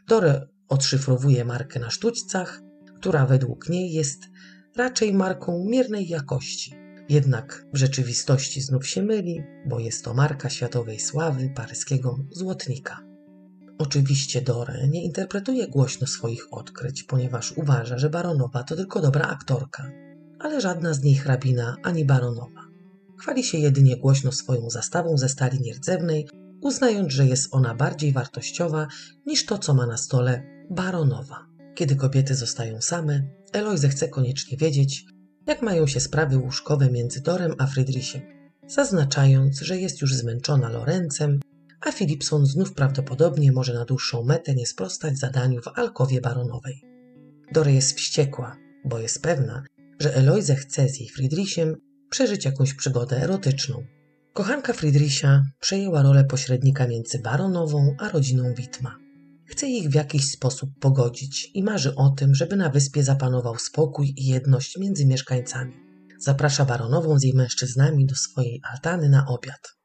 [0.08, 2.62] Dore odszyfrowuje markę na sztućcach,
[2.96, 4.18] która według niej jest
[4.76, 6.74] raczej marką miernej jakości.
[7.08, 13.06] Jednak w rzeczywistości znów się myli, bo jest to marka światowej sławy paryskiego złotnika.
[13.78, 19.90] Oczywiście Dore nie interpretuje głośno swoich odkryć, ponieważ uważa, że baronowa to tylko dobra aktorka,
[20.38, 22.66] ale żadna z niej hrabina ani baronowa.
[23.18, 26.28] Chwali się jedynie głośno swoją zastawą ze stali nierdzewnej,
[26.60, 28.88] uznając, że jest ona bardziej wartościowa
[29.26, 31.46] niż to, co ma na stole baronowa.
[31.74, 33.22] Kiedy kobiety zostają same,
[33.52, 35.04] Eloise chce koniecznie wiedzieć,
[35.46, 38.22] jak mają się sprawy łóżkowe między Dorem a Friedrichem,
[38.66, 41.40] zaznaczając, że jest już zmęczona Lorencem,
[41.80, 46.82] a Philipson znów prawdopodobnie może na dłuższą metę nie sprostać zadaniu w alkowie baronowej.
[47.52, 49.64] Dore jest wściekła, bo jest pewna,
[50.00, 51.76] że Eloise chce z jej Friedrichem
[52.10, 53.84] przeżyć jakąś przygodę erotyczną.
[54.34, 58.96] Kochanka Friedricha przejęła rolę pośrednika między baronową a rodziną Witma.
[59.46, 64.14] Chce ich w jakiś sposób pogodzić i marzy o tym, żeby na wyspie zapanował spokój
[64.16, 65.74] i jedność między mieszkańcami.
[66.18, 69.76] Zaprasza baronową z jej mężczyznami do swojej altany na obiad.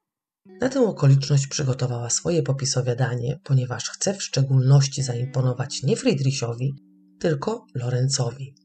[0.61, 6.73] Na tę okoliczność przygotowała swoje popisowiadanie, ponieważ chce w szczególności zaimponować nie Friedrichowi,
[7.19, 8.55] tylko Lorenzowi.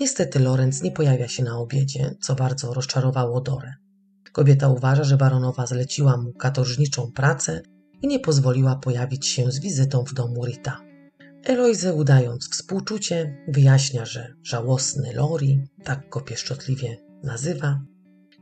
[0.00, 3.72] Niestety Lorenz nie pojawia się na obiedzie, co bardzo rozczarowało Dorę.
[4.32, 7.62] Kobieta uważa, że baronowa zleciła mu katorżniczą pracę
[8.02, 10.80] i nie pozwoliła pojawić się z wizytą w domu Rita.
[11.44, 17.80] Eloise, udając współczucie, wyjaśnia, że żałosny Lori, tak go pieszczotliwie nazywa,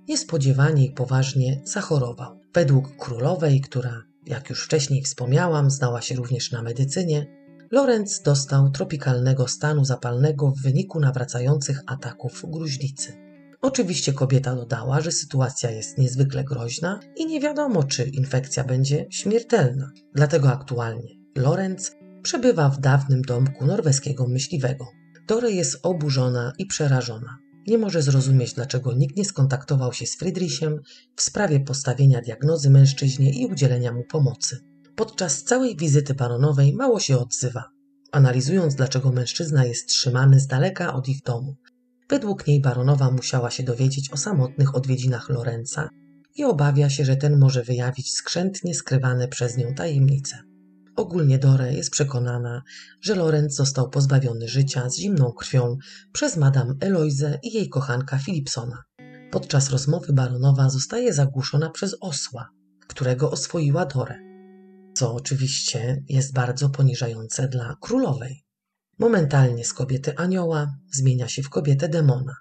[0.08, 2.40] niespodziewanie i poważnie zachorował.
[2.54, 7.26] Według królowej, która, jak już wcześniej wspomniałam, znała się również na medycynie,
[7.74, 13.12] Lorenz dostał tropikalnego stanu zapalnego w wyniku nawracających ataków gruźlicy.
[13.62, 19.90] Oczywiście kobieta dodała, że sytuacja jest niezwykle groźna i nie wiadomo, czy infekcja będzie śmiertelna.
[20.14, 24.86] Dlatego aktualnie Lorenz przebywa w dawnym domku norweskiego myśliwego.
[25.28, 27.38] Dore jest oburzona i przerażona.
[27.66, 30.80] Nie może zrozumieć, dlaczego nikt nie skontaktował się z Friedrichem
[31.16, 34.73] w sprawie postawienia diagnozy mężczyźnie i udzielenia mu pomocy.
[34.96, 37.64] Podczas całej wizyty baronowej mało się odzywa,
[38.12, 41.56] analizując, dlaczego mężczyzna jest trzymany z daleka od ich domu.
[42.10, 45.88] Według niej baronowa musiała się dowiedzieć o samotnych odwiedzinach Lorenza
[46.34, 50.38] i obawia się, że ten może wyjawić skrzętnie skrywane przez nią tajemnice.
[50.96, 52.62] Ogólnie Dore jest przekonana,
[53.00, 55.76] że Lorenz został pozbawiony życia z zimną krwią
[56.12, 58.82] przez Madame Eloise i jej kochanka Philipsona.
[59.30, 62.48] Podczas rozmowy baronowa zostaje zagłuszona przez osła,
[62.88, 64.23] którego oswoiła Dore,
[64.94, 68.44] co oczywiście jest bardzo poniżające dla królowej.
[68.98, 72.34] Momentalnie z kobiety anioła zmienia się w kobietę demona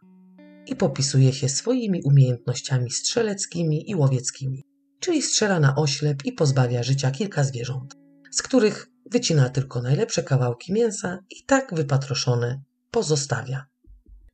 [0.67, 4.63] i popisuje się swoimi umiejętnościami strzeleckimi i łowieckimi,
[4.99, 7.95] czyli strzela na oślep i pozbawia życia kilka zwierząt,
[8.31, 13.65] z których wycina tylko najlepsze kawałki mięsa i tak wypatroszone pozostawia.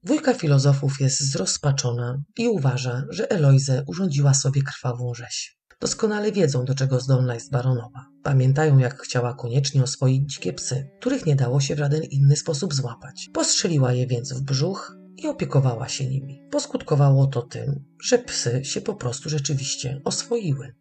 [0.03, 5.58] Dwójka filozofów jest zrozpaczona i uważa, że Eloise urządziła sobie krwawą rzeź.
[5.81, 8.05] Doskonale wiedzą, do czego zdolna jest baronowa.
[8.23, 12.73] Pamiętają, jak chciała koniecznie oswoić dzikie psy, których nie dało się w żaden inny sposób
[12.73, 13.29] złapać.
[13.33, 16.41] Postrzeliła je więc w brzuch i opiekowała się nimi.
[16.51, 20.75] Poskutkowało to tym, że psy się po prostu rzeczywiście oswoiły.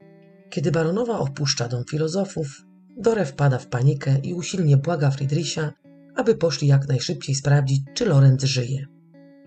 [0.51, 2.63] Kiedy baronowa opuszcza dom filozofów,
[3.01, 5.73] Dore wpada w panikę i usilnie błaga Friedricha,
[6.17, 8.87] aby poszli jak najszybciej sprawdzić, czy Lorenz żyje.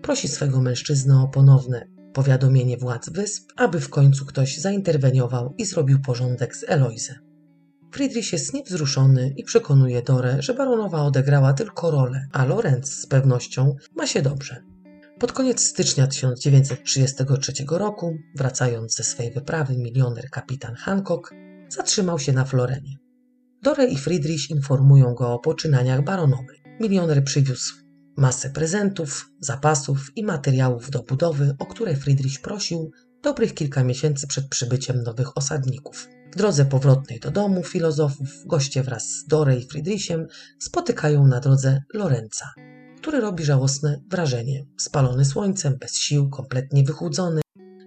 [0.02, 6.00] Prosi swego mężczyznę o ponowne powiadomienie władz wysp, aby w końcu ktoś zainterweniował i zrobił
[6.00, 7.14] porządek z Eloise.
[7.92, 13.74] Friedrich jest niewzruszony i przekonuje Dorę, że baronowa odegrała tylko rolę, a Lorenz z pewnością
[13.96, 14.62] ma się dobrze.
[15.18, 21.34] Pod koniec stycznia 1933 roku, wracając ze swej wyprawy milioner kapitan Hancock,
[21.68, 22.96] zatrzymał się na Florenie.
[23.62, 26.62] Dore i Friedrich informują go o poczynaniach baronowej.
[26.80, 27.74] Milioner przywiózł
[28.16, 32.90] masę prezentów, zapasów i materiałów do budowy, o które Friedrich prosił
[33.22, 36.08] dobrych kilka miesięcy przed przybyciem nowych osadników.
[36.32, 40.26] W drodze powrotnej do domu filozofów goście wraz z Dore i Friedrichem
[40.58, 42.50] spotykają na drodze Lorenza,
[42.98, 47.40] który robi żałosne wrażenie, spalony słońcem, bez sił, kompletnie wychudzony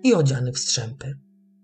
[0.03, 1.17] i odziany w strzępy.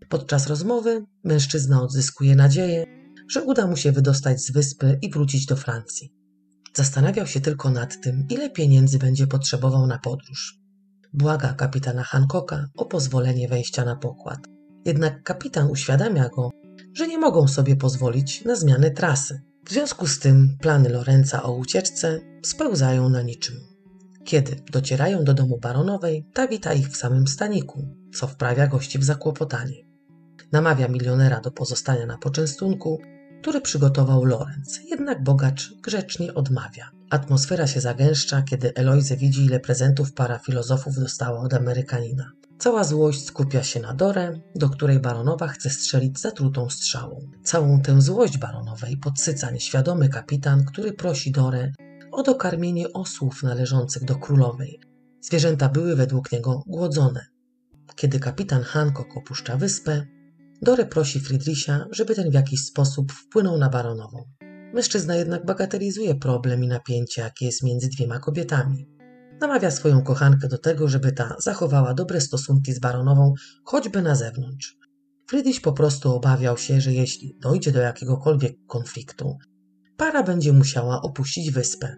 [0.09, 2.85] Podczas rozmowy mężczyzna odzyskuje nadzieję,
[3.29, 6.20] że uda mu się wydostać z wyspy i wrócić do Francji.
[6.73, 10.59] Zastanawiał się tylko nad tym, ile pieniędzy będzie potrzebował na podróż.
[11.13, 14.39] Błaga kapitana Hancocka o pozwolenie wejścia na pokład.
[14.85, 16.49] Jednak kapitan uświadamia go,
[16.93, 19.41] że nie mogą sobie pozwolić na zmianę trasy.
[19.65, 23.55] W związku z tym plany Lorenza o ucieczce spełzają na niczym.
[24.25, 29.03] Kiedy docierają do domu baronowej, ta wita ich w samym staniku, co wprawia gości w
[29.03, 29.75] zakłopotanie.
[30.51, 33.01] Namawia milionera do pozostania na poczęstunku
[33.41, 36.91] który przygotował Lorenz, jednak bogacz grzecznie odmawia.
[37.09, 42.31] Atmosfera się zagęszcza, kiedy Eloise widzi, ile prezentów para filozofów dostała od Amerykanina.
[42.57, 47.29] Cała złość skupia się na Dorę, do której baronowa chce strzelić zatrutą strzałą.
[47.43, 51.71] Całą tę złość baronowej podsyca nieświadomy kapitan, który prosi Dorę
[52.11, 54.79] o dokarmienie osłów należących do królowej.
[55.21, 57.25] Zwierzęta były według niego głodzone.
[57.95, 60.05] Kiedy kapitan Hancock opuszcza wyspę,
[60.63, 64.23] Dorę prosi Friedricha, żeby ten w jakiś sposób wpłynął na baronową.
[64.73, 68.87] Mężczyzna jednak bagatelizuje problem i napięcie, jakie jest między dwiema kobietami.
[69.39, 73.33] Namawia swoją kochankę do tego, żeby ta zachowała dobre stosunki z baronową,
[73.63, 74.77] choćby na zewnątrz.
[75.29, 79.37] Friedrich po prostu obawiał się, że jeśli dojdzie do jakiegokolwiek konfliktu,
[79.97, 81.95] para będzie musiała opuścić wyspę.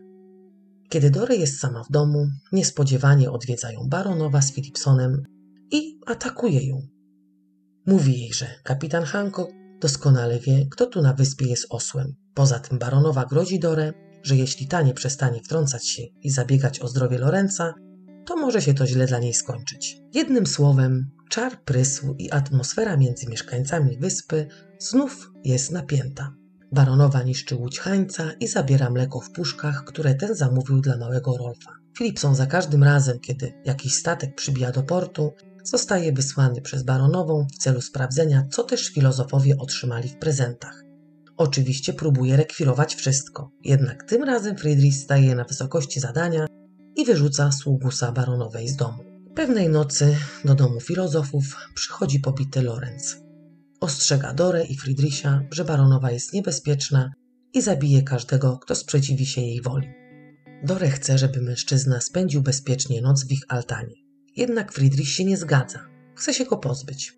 [0.90, 5.24] Kiedy Dory jest sama w domu, niespodziewanie odwiedzają baronowa z Philipsonem
[5.72, 6.93] i atakuje ją.
[7.86, 12.16] Mówi jej, że kapitan Hancock doskonale wie, kto tu na wyspie jest osłem.
[12.34, 16.88] Poza tym baronowa grozi Dorę, że jeśli ta nie przestanie wtrącać się i zabiegać o
[16.88, 17.74] zdrowie Lorenza,
[18.26, 19.98] to może się to źle dla niej skończyć.
[20.14, 24.48] Jednym słowem, czar prysł i atmosfera między mieszkańcami wyspy
[24.80, 26.34] znów jest napięta.
[26.72, 31.72] Baronowa niszczy łódź Hańca i zabiera mleko w puszkach, które ten zamówił dla małego Rolfa.
[31.98, 35.34] Philipson za każdym razem, kiedy jakiś statek przybija do portu,
[35.64, 40.84] zostaje wysłany przez baronową w celu sprawdzenia, co też filozofowie otrzymali w prezentach.
[41.38, 46.48] Oczywiście próbuje rekwirować wszystko, jednak tym razem Friedrich staje na wysokości zadania
[46.96, 49.04] i wyrzuca sługusa baronowej z domu.
[49.36, 53.18] Pewnej nocy do domu filozofów przychodzi pobity Lorenz.
[53.80, 57.12] Ostrzega Dorę i Friedricha, że baronowa jest niebezpieczna
[57.54, 59.88] i zabije każdego, kto sprzeciwi się jej woli.
[60.64, 64.03] Dorę chce, żeby mężczyzna spędził bezpiecznie noc w ich altanie.
[64.36, 65.80] Jednak Friedrich się nie zgadza.
[66.16, 67.14] Chce się go pozbyć.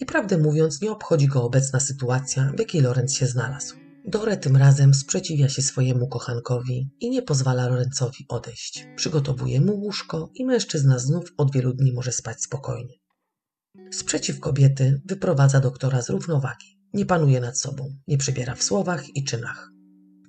[0.00, 3.76] I prawdę mówiąc, nie obchodzi go obecna sytuacja, w jakiej Lorenz się znalazł.
[4.04, 8.86] Dore tym razem sprzeciwia się swojemu kochankowi i nie pozwala Lorenzowi odejść.
[8.96, 12.94] Przygotowuje mu łóżko i mężczyzna znów od wielu dni może spać spokojnie.
[13.92, 16.80] Sprzeciw kobiety wyprowadza doktora z równowagi.
[16.92, 19.75] Nie panuje nad sobą, nie przybiera w słowach i czynach.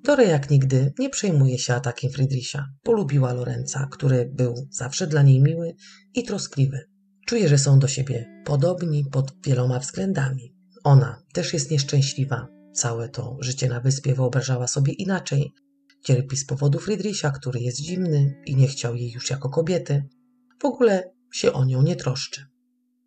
[0.03, 2.65] Dore jak nigdy nie przejmuje się atakiem Friedricha.
[2.83, 5.75] Polubiła Lorenza, który był zawsze dla niej miły
[6.13, 6.79] i troskliwy.
[7.27, 10.55] Czuje, że są do siebie podobni pod wieloma względami.
[10.83, 12.47] Ona też jest nieszczęśliwa.
[12.73, 15.53] Całe to życie na wyspie wyobrażała sobie inaczej.
[16.03, 20.03] Cierpi z powodu Friedricha, który jest zimny i nie chciał jej już jako kobiety.
[20.61, 22.45] W ogóle się o nią nie troszczy.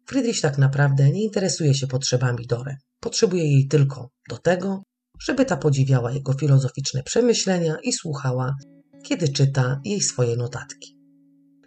[0.07, 2.76] Friedrich tak naprawdę nie interesuje się potrzebami Dore.
[3.01, 4.82] Potrzebuje jej tylko do tego,
[5.23, 8.55] żeby ta podziwiała jego filozoficzne przemyślenia i słuchała,
[9.03, 11.01] kiedy czyta jej swoje notatki.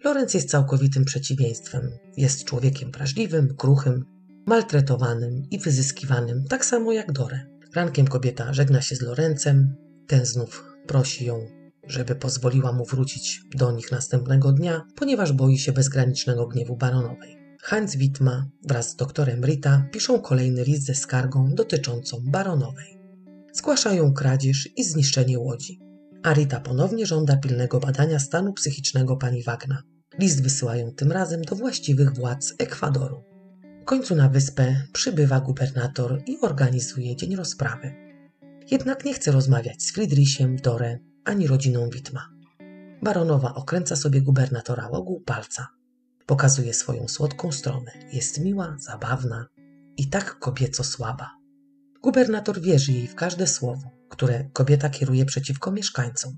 [0.03, 1.89] Lorenz jest całkowitym przeciwieństwem.
[2.17, 4.05] Jest człowiekiem wrażliwym, kruchym,
[4.45, 7.45] maltretowanym i wyzyskiwanym, tak samo jak Dore.
[7.75, 9.75] Rankiem kobieta żegna się z Lorencem,
[10.07, 11.45] ten znów prosi ją,
[11.87, 17.37] żeby pozwoliła mu wrócić do nich następnego dnia, ponieważ boi się bezgranicznego gniewu baronowej.
[17.61, 23.02] Hans Wittma wraz z doktorem Rita piszą kolejny list ze skargą dotyczącą baronowej.
[23.53, 25.79] Zgłaszają kradzież i zniszczenie łodzi.
[26.23, 29.83] A Rita ponownie żąda pilnego badania stanu psychicznego pani Wagna.
[30.19, 33.23] List wysyłają tym razem do właściwych władz Ekwadoru.
[33.81, 37.93] W końcu na wyspę przybywa gubernator i organizuje dzień rozprawy.
[38.71, 42.29] Jednak nie chce rozmawiać z Friedrichem, Dore ani rodziną Witma.
[43.03, 45.67] Baronowa okręca sobie gubernatora łogół palca.
[46.25, 47.91] Pokazuje swoją słodką stronę.
[48.13, 49.45] Jest miła, zabawna
[49.97, 51.42] i tak kobieco słaba.
[52.03, 56.37] Gubernator wierzy jej w każde słowo, które kobieta kieruje przeciwko mieszkańcom.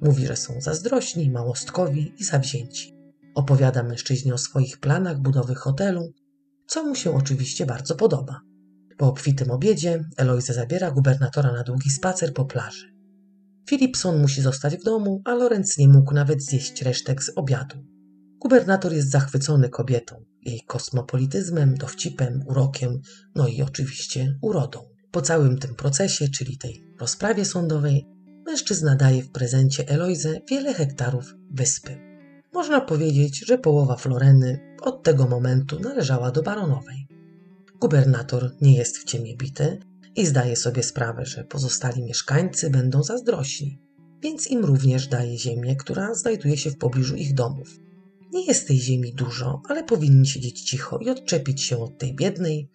[0.00, 2.94] Mówi, że są zazdrośni, małostkowi i zawzięci.
[3.34, 6.12] Opowiada mężczyźnie o swoich planach budowy hotelu,
[6.66, 8.40] co mu się oczywiście bardzo podoba.
[8.98, 12.92] Po obfitym obiedzie Eloise zabiera gubernatora na długi spacer po plaży.
[13.68, 17.76] Philipson musi zostać w domu, a Lorenz nie mógł nawet zjeść resztek z obiadu.
[18.40, 23.00] Gubernator jest zachwycony kobietą, jej kosmopolityzmem, dowcipem, urokiem,
[23.34, 24.91] no i oczywiście urodą.
[25.12, 28.06] Po całym tym procesie, czyli tej rozprawie sądowej,
[28.46, 31.98] mężczyzna daje w prezencie Eloise wiele hektarów wyspy.
[32.52, 37.06] Można powiedzieć, że połowa Floreny od tego momentu należała do baronowej.
[37.80, 39.78] Gubernator nie jest w ciemię bity
[40.16, 43.78] i zdaje sobie sprawę, że pozostali mieszkańcy będą zazdrośni,
[44.22, 47.68] więc im również daje ziemię, która znajduje się w pobliżu ich domów.
[48.32, 52.68] Nie jest tej ziemi dużo, ale powinni siedzieć cicho i odczepić się od tej biednej,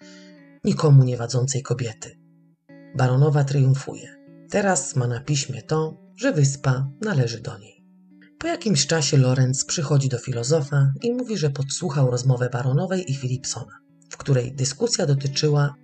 [0.63, 2.26] nikomu nie wadzącej kobiety.
[2.97, 4.17] Baronowa triumfuje.
[4.49, 7.85] Teraz ma na piśmie to, że wyspa należy do niej.
[8.39, 13.79] Po jakimś czasie Lorenz przychodzi do filozofa i mówi, że podsłuchał rozmowę baronowej i Philipsona,
[14.09, 15.75] w której dyskusja dotyczyła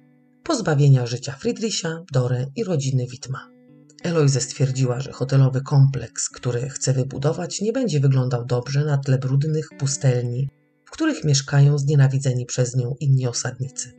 [0.43, 3.49] pozbawienia życia Friedricha, Dore i rodziny Wittma.
[4.03, 9.69] Eloise stwierdziła, że hotelowy kompleks, który chce wybudować, nie będzie wyglądał dobrze na tle brudnych
[9.79, 10.49] pustelni,
[10.85, 13.91] w których mieszkają znienawidzeni przez nią inni osadnicy.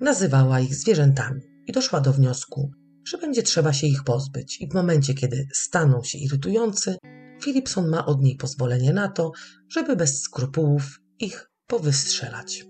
[0.00, 2.70] Nazywała ich zwierzętami i doszła do wniosku,
[3.04, 6.96] że będzie trzeba się ich pozbyć i w momencie, kiedy staną się irytujący,
[7.42, 9.32] Philipson ma od niej pozwolenie na to,
[9.68, 12.64] żeby bez skrupułów ich powystrzelać.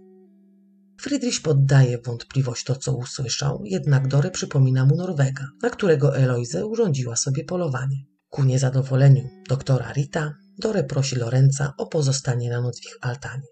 [1.00, 7.16] Friedrich poddaje wątpliwość to, co usłyszał, jednak Dore przypomina mu Norwega, na którego Eloise urządziła
[7.16, 7.96] sobie polowanie.
[8.28, 13.48] Ku niezadowoleniu doktora Rita, Dore prosi Lorenza o pozostanie na noc w ich altanie.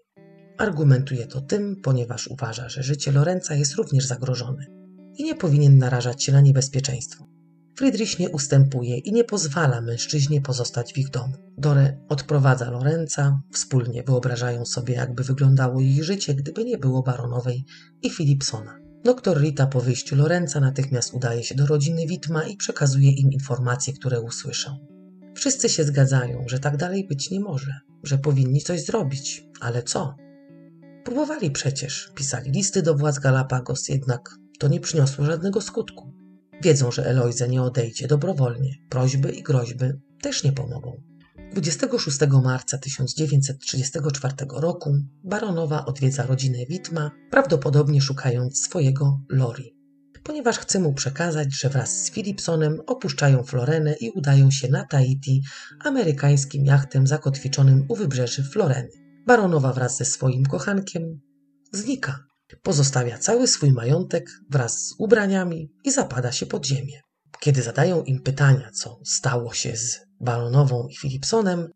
[0.57, 4.80] Argumentuje to tym, ponieważ uważa, że życie Lorenza jest również zagrożone
[5.17, 7.27] i nie powinien narażać się na niebezpieczeństwo.
[7.77, 11.33] Friedrich nie ustępuje i nie pozwala mężczyźnie pozostać w ich domu.
[11.57, 17.65] Dore odprowadza Lorenza, wspólnie wyobrażają sobie, jakby wyglądało ich życie, gdyby nie było baronowej
[18.01, 18.79] i Philipsona.
[19.03, 23.93] Doktor Rita po wyjściu Lorenza natychmiast udaje się do rodziny Witma i przekazuje im informacje,
[23.93, 24.87] które usłyszą.
[25.35, 30.15] Wszyscy się zgadzają, że tak dalej być nie może, że powinni coś zrobić, ale co?
[31.03, 36.13] Próbowali przecież, pisali listy do władz Galapagos, jednak to nie przyniosło żadnego skutku.
[36.63, 38.75] Wiedzą, że Eloise nie odejdzie dobrowolnie.
[38.89, 39.85] Prośby i groźby
[40.21, 41.01] też nie pomogą.
[41.51, 44.93] 26 marca 1934 roku
[45.23, 49.75] baronowa odwiedza rodzinę Witma, prawdopodobnie szukając swojego Lori,
[50.23, 55.41] ponieważ chce mu przekazać, że wraz z Philipsonem opuszczają Florenę i udają się na Tahiti
[55.79, 58.89] amerykańskim jachtem zakotwiczonym u wybrzeży Floreny.
[59.27, 61.19] Baronowa wraz ze swoim kochankiem
[61.71, 62.30] znika.
[62.63, 67.01] Pozostawia cały swój majątek wraz z ubraniami i zapada się pod ziemię.
[67.39, 71.67] Kiedy zadają im pytania, co stało się z Baronową i Philipsonem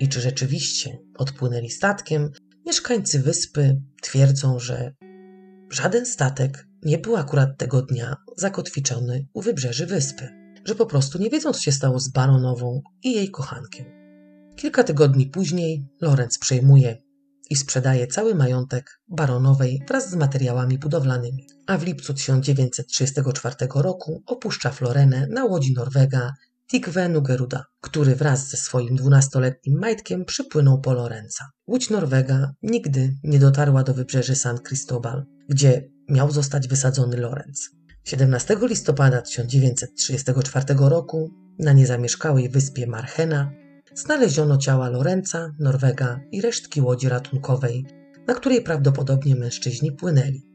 [0.00, 2.30] i czy rzeczywiście odpłynęli statkiem,
[2.66, 4.92] mieszkańcy wyspy twierdzą, że
[5.70, 10.28] żaden statek nie był akurat tego dnia zakotwiczony u wybrzeży wyspy,
[10.64, 13.86] że po prostu nie wiedzą, co się stało z Baronową i jej kochankiem.
[14.56, 16.96] Kilka tygodni później Lorenz przejmuje
[17.50, 24.70] i sprzedaje cały majątek baronowej wraz z materiałami budowlanymi, a w lipcu 1934 roku opuszcza
[24.70, 26.32] Florenę na łodzi Norwega
[26.70, 31.44] Tikve Nugeruda, który wraz ze swoim dwunastoletnim majtkiem przypłynął po Lorenza.
[31.66, 37.70] Łódź Norwega nigdy nie dotarła do wybrzeży San Cristobal, gdzie miał zostać wysadzony Lorenz.
[38.04, 43.52] 17 listopada 1934 roku na niezamieszkałej wyspie Marchena
[43.94, 47.86] znaleziono ciała Lorenza, Norwega i resztki łodzi ratunkowej,
[48.26, 50.46] na której prawdopodobnie mężczyźni płynęli.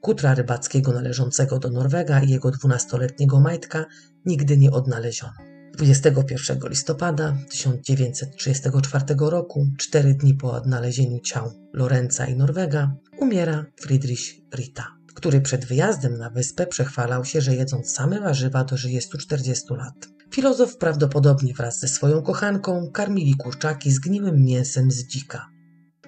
[0.00, 3.84] Kutra rybackiego należącego do Norwega i jego dwunastoletniego majtka
[4.24, 5.54] nigdy nie odnaleziono.
[5.74, 14.20] 21 listopada 1934 roku, cztery dni po odnalezieniu ciał Lorenza i Norwega, umiera Friedrich
[14.54, 20.08] Rita, który przed wyjazdem na wyspę przechwalał się, że jedząc same warzywa dożyje 140 lat.
[20.34, 25.48] Filozof prawdopodobnie wraz ze swoją kochanką karmili kurczaki zgniłym mięsem z dzika.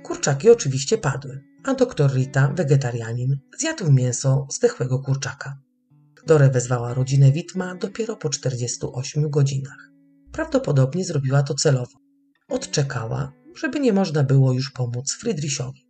[0.03, 5.59] Kurczaki oczywiście padły, a doktor Rita, wegetarianin, zjadł mięso zdechłego kurczaka.
[6.27, 9.91] Dore wezwała rodzinę Witma dopiero po 48 godzinach.
[10.33, 11.99] Prawdopodobnie zrobiła to celowo.
[12.49, 15.89] Odczekała, żeby nie można było już pomóc Friedrichowi.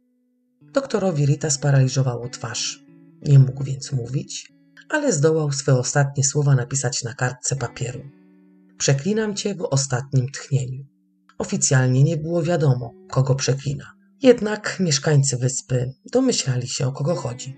[0.62, 2.84] Doktorowi Rita sparaliżowało twarz.
[3.22, 4.53] Nie mógł więc mówić,
[4.89, 8.16] ale zdołał swe ostatnie słowa napisać na kartce papieru.
[8.79, 10.85] Przeklinam cię w ostatnim tchnieniu.
[11.39, 13.85] Oficjalnie nie było wiadomo, kogo przeklina.
[14.22, 17.57] Jednak mieszkańcy wyspy domyślali się, o kogo chodzi.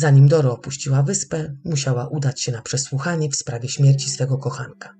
[0.00, 4.94] Zanim Doro opuściła wyspę, musiała udać się na przesłuchanie w sprawie śmierci swego kochanka.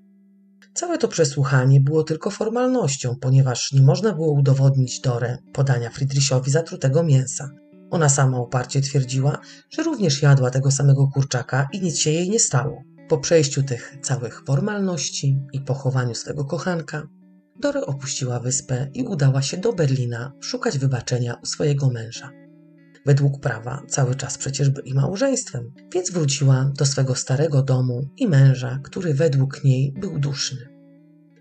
[0.74, 7.03] Całe to przesłuchanie było tylko formalnością, ponieważ nie można było udowodnić Dore podania Friedrichowi zatrutego
[7.03, 7.51] mięsa.
[7.91, 9.39] Ona sama uparcie twierdziła,
[9.70, 12.82] że również jadła tego samego kurczaka i nic się jej nie stało.
[13.09, 17.09] Po przejściu tych całych formalności i pochowaniu swego kochanka,
[17.61, 22.30] Dore opuściła wyspę i udała się do Berlina szukać wybaczenia u swojego męża.
[23.07, 28.80] Według prawa cały czas przecież byli małżeństwem, więc wróciła do swego starego domu i męża,
[28.82, 30.68] który według niej był duszny.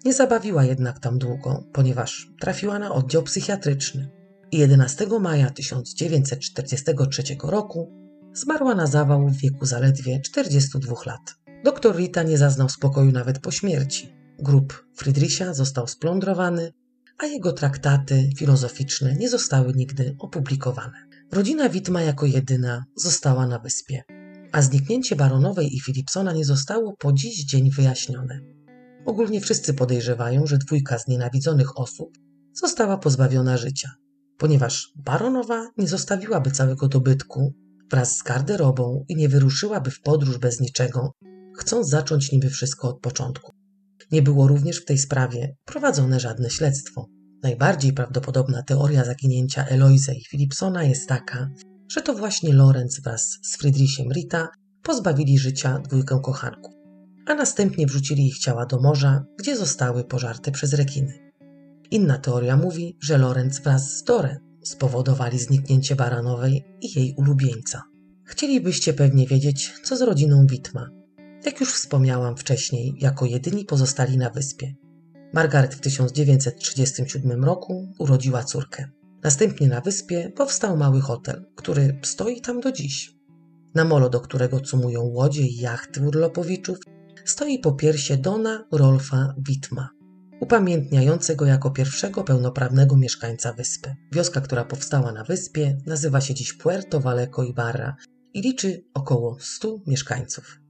[0.05, 4.09] Nie zabawiła jednak tam długo, ponieważ trafiła na oddział psychiatryczny
[4.51, 7.91] i 11 maja 1943 roku
[8.34, 11.43] zmarła na zawał w wieku zaledwie 42 lat.
[11.64, 14.14] Doktor Rita nie zaznał spokoju nawet po śmierci.
[14.39, 16.74] Grób Friedricha został splądrowany,
[17.18, 21.07] a jego traktaty filozoficzne nie zostały nigdy opublikowane.
[21.32, 24.03] Rodzina Witma jako jedyna została na wyspie,
[24.51, 28.39] a zniknięcie baronowej i Philipsona nie zostało po dziś dzień wyjaśnione.
[29.05, 32.18] Ogólnie wszyscy podejrzewają, że dwójka znienawidzonych osób
[32.53, 33.91] została pozbawiona życia,
[34.38, 37.53] ponieważ baronowa nie zostawiłaby całego dobytku
[37.91, 41.14] wraz z garderobą i nie wyruszyłaby w podróż bez niczego,
[41.64, 43.51] chcąc zacząć niby wszystko od początku.
[44.11, 47.05] Nie było również w tej sprawie prowadzone żadne śledztwo.
[47.43, 51.49] Najbardziej prawdopodobna teoria zaginięcia Eloise i Philipsona jest taka,
[51.91, 54.47] że to właśnie Lorenz wraz z Friedrichem Rita
[54.82, 56.74] pozbawili życia dwójkę kochanków,
[57.28, 61.20] a następnie wrzucili ich ciała do morza, gdzie zostały pożarte przez rekiny.
[61.91, 67.82] Inna teoria mówi, że Lorenz wraz z Dorę spowodowali zniknięcie Baranowej i jej ulubieńca.
[68.26, 71.03] Chcielibyście pewnie wiedzieć, co z rodziną Witma.
[71.46, 74.76] Jak już wspomniałam wcześniej, jako jedyni pozostali na wyspie.
[75.34, 78.89] Margaret w 1937 roku urodziła córkę.
[79.24, 83.16] Następnie na wyspie powstał mały hotel, który stoi tam do dziś.
[83.76, 86.78] Na molo, do którego cumują łodzie i jachty urlopowiczów,
[87.26, 89.89] stoi po piersie Dona Rolfa Witma,
[90.39, 93.96] upamiętniającego jako pierwszego pełnoprawnego mieszkańca wyspy.
[94.12, 97.96] Wioska, która powstała na wyspie, nazywa się dziś Puerto Valleco Ibarra
[98.34, 100.62] i liczy około 100 mieszkańców.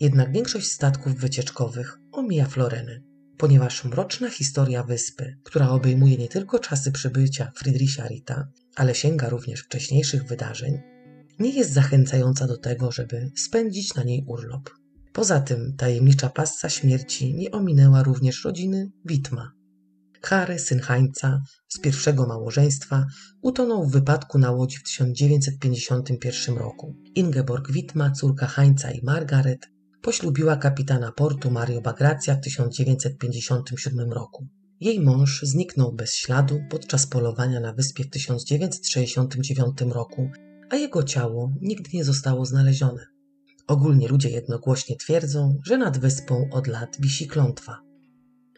[0.00, 3.02] Jednak większość statków wycieczkowych omija Floreny,
[3.38, 9.60] ponieważ mroczna historia wyspy, która obejmuje nie tylko czasy przybycia Friedricha Rita, ale sięga również
[9.60, 10.78] wcześniejszych wydarzeń,
[11.38, 14.70] nie jest zachęcająca do tego, żeby spędzić na niej urlop.
[15.12, 19.52] Poza tym tajemnicza passa śmierci nie ominęła również rodziny Witma.
[20.22, 23.06] Harry, syn Hańca, z pierwszego małżeństwa,
[23.42, 26.96] utonął w wypadku na łodzi w 1951 roku.
[27.14, 29.68] Ingeborg Witma, córka Hańca i Margaret,
[30.02, 34.48] poślubiła kapitana portu Mario Bagracja w 1957 roku.
[34.80, 40.30] Jej mąż zniknął bez śladu podczas polowania na wyspie w 1969 roku,
[40.70, 43.06] a jego ciało nigdy nie zostało znalezione.
[43.66, 47.80] Ogólnie ludzie jednogłośnie twierdzą, że nad wyspą od lat wisi klątwa.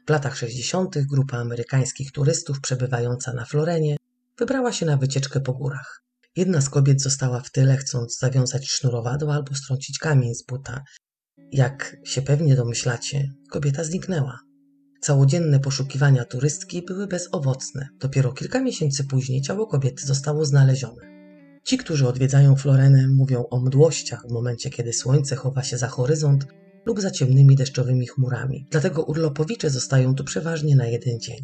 [0.07, 0.99] W latach 60.
[0.99, 3.97] grupa amerykańskich turystów przebywająca na Florenie
[4.39, 6.03] wybrała się na wycieczkę po górach.
[6.37, 10.83] Jedna z kobiet została w tyle, chcąc zawiązać sznurowadło albo strącić kamień z buta.
[11.53, 14.39] Jak się pewnie domyślacie, kobieta zniknęła.
[15.01, 17.89] Całodzienne poszukiwania turystki były bezowocne.
[18.01, 21.13] Dopiero kilka miesięcy później ciało kobiety zostało znalezione.
[21.65, 26.47] Ci, którzy odwiedzają Florenę, mówią o mdłościach w momencie, kiedy słońce chowa się za horyzont
[26.87, 28.67] lub za ciemnymi deszczowymi chmurami.
[28.71, 31.39] Dlatego urlopowicze zostają tu przeważnie na jeden dzień.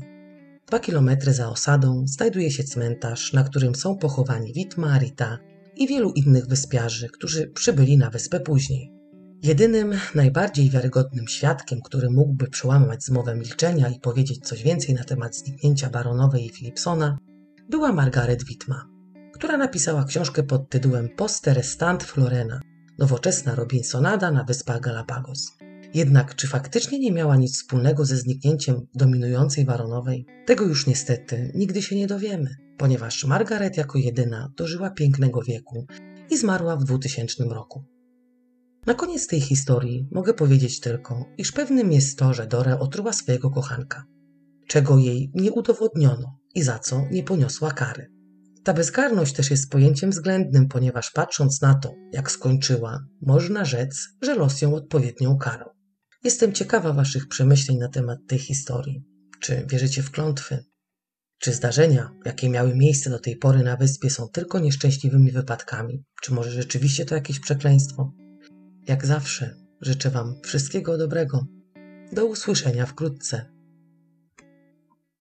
[0.66, 5.38] Dwa kilometry za osadą znajduje się cmentarz, na którym są pochowani Witma, Rita
[5.76, 8.97] i wielu innych wyspiarzy, którzy przybyli na wyspę później.
[9.43, 15.36] Jedynym, najbardziej wiarygodnym świadkiem, który mógłby przełamać zmowę milczenia i powiedzieć coś więcej na temat
[15.36, 17.18] zniknięcia baronowej i Philipsona,
[17.70, 18.99] była Margaret Witma
[19.39, 22.61] która napisała książkę pod tytułem Poster Stand Florena
[22.99, 25.53] nowoczesna Robinsonada na wyspach Galapagos.
[25.95, 30.26] Jednak czy faktycznie nie miała nic wspólnego ze zniknięciem dominującej baronowej?
[30.47, 35.86] Tego już niestety nigdy się nie dowiemy, ponieważ Margaret jako jedyna dożyła pięknego wieku
[36.30, 37.84] i zmarła w 2000 roku.
[38.86, 43.50] Na koniec tej historii mogę powiedzieć tylko, iż pewnym jest to, że Dore otruła swojego
[43.50, 44.04] kochanka,
[44.68, 48.10] czego jej nie udowodniono i za co nie poniosła kary.
[48.64, 54.34] Ta bezkarność też jest pojęciem względnym, ponieważ patrząc na to, jak skończyła, można rzec, że
[54.34, 55.64] los ją odpowiednią karą.
[56.24, 59.04] Jestem ciekawa Waszych przemyśleń na temat tej historii.
[59.40, 60.64] Czy wierzycie w klątwy?
[61.38, 66.04] Czy zdarzenia, jakie miały miejsce do tej pory na wyspie, są tylko nieszczęśliwymi wypadkami?
[66.22, 68.12] Czy może rzeczywiście to jakieś przekleństwo?
[68.89, 71.47] Jak zawsze, życzę Wam wszystkiego dobrego.
[72.12, 73.57] Do usłyszenia wkrótce.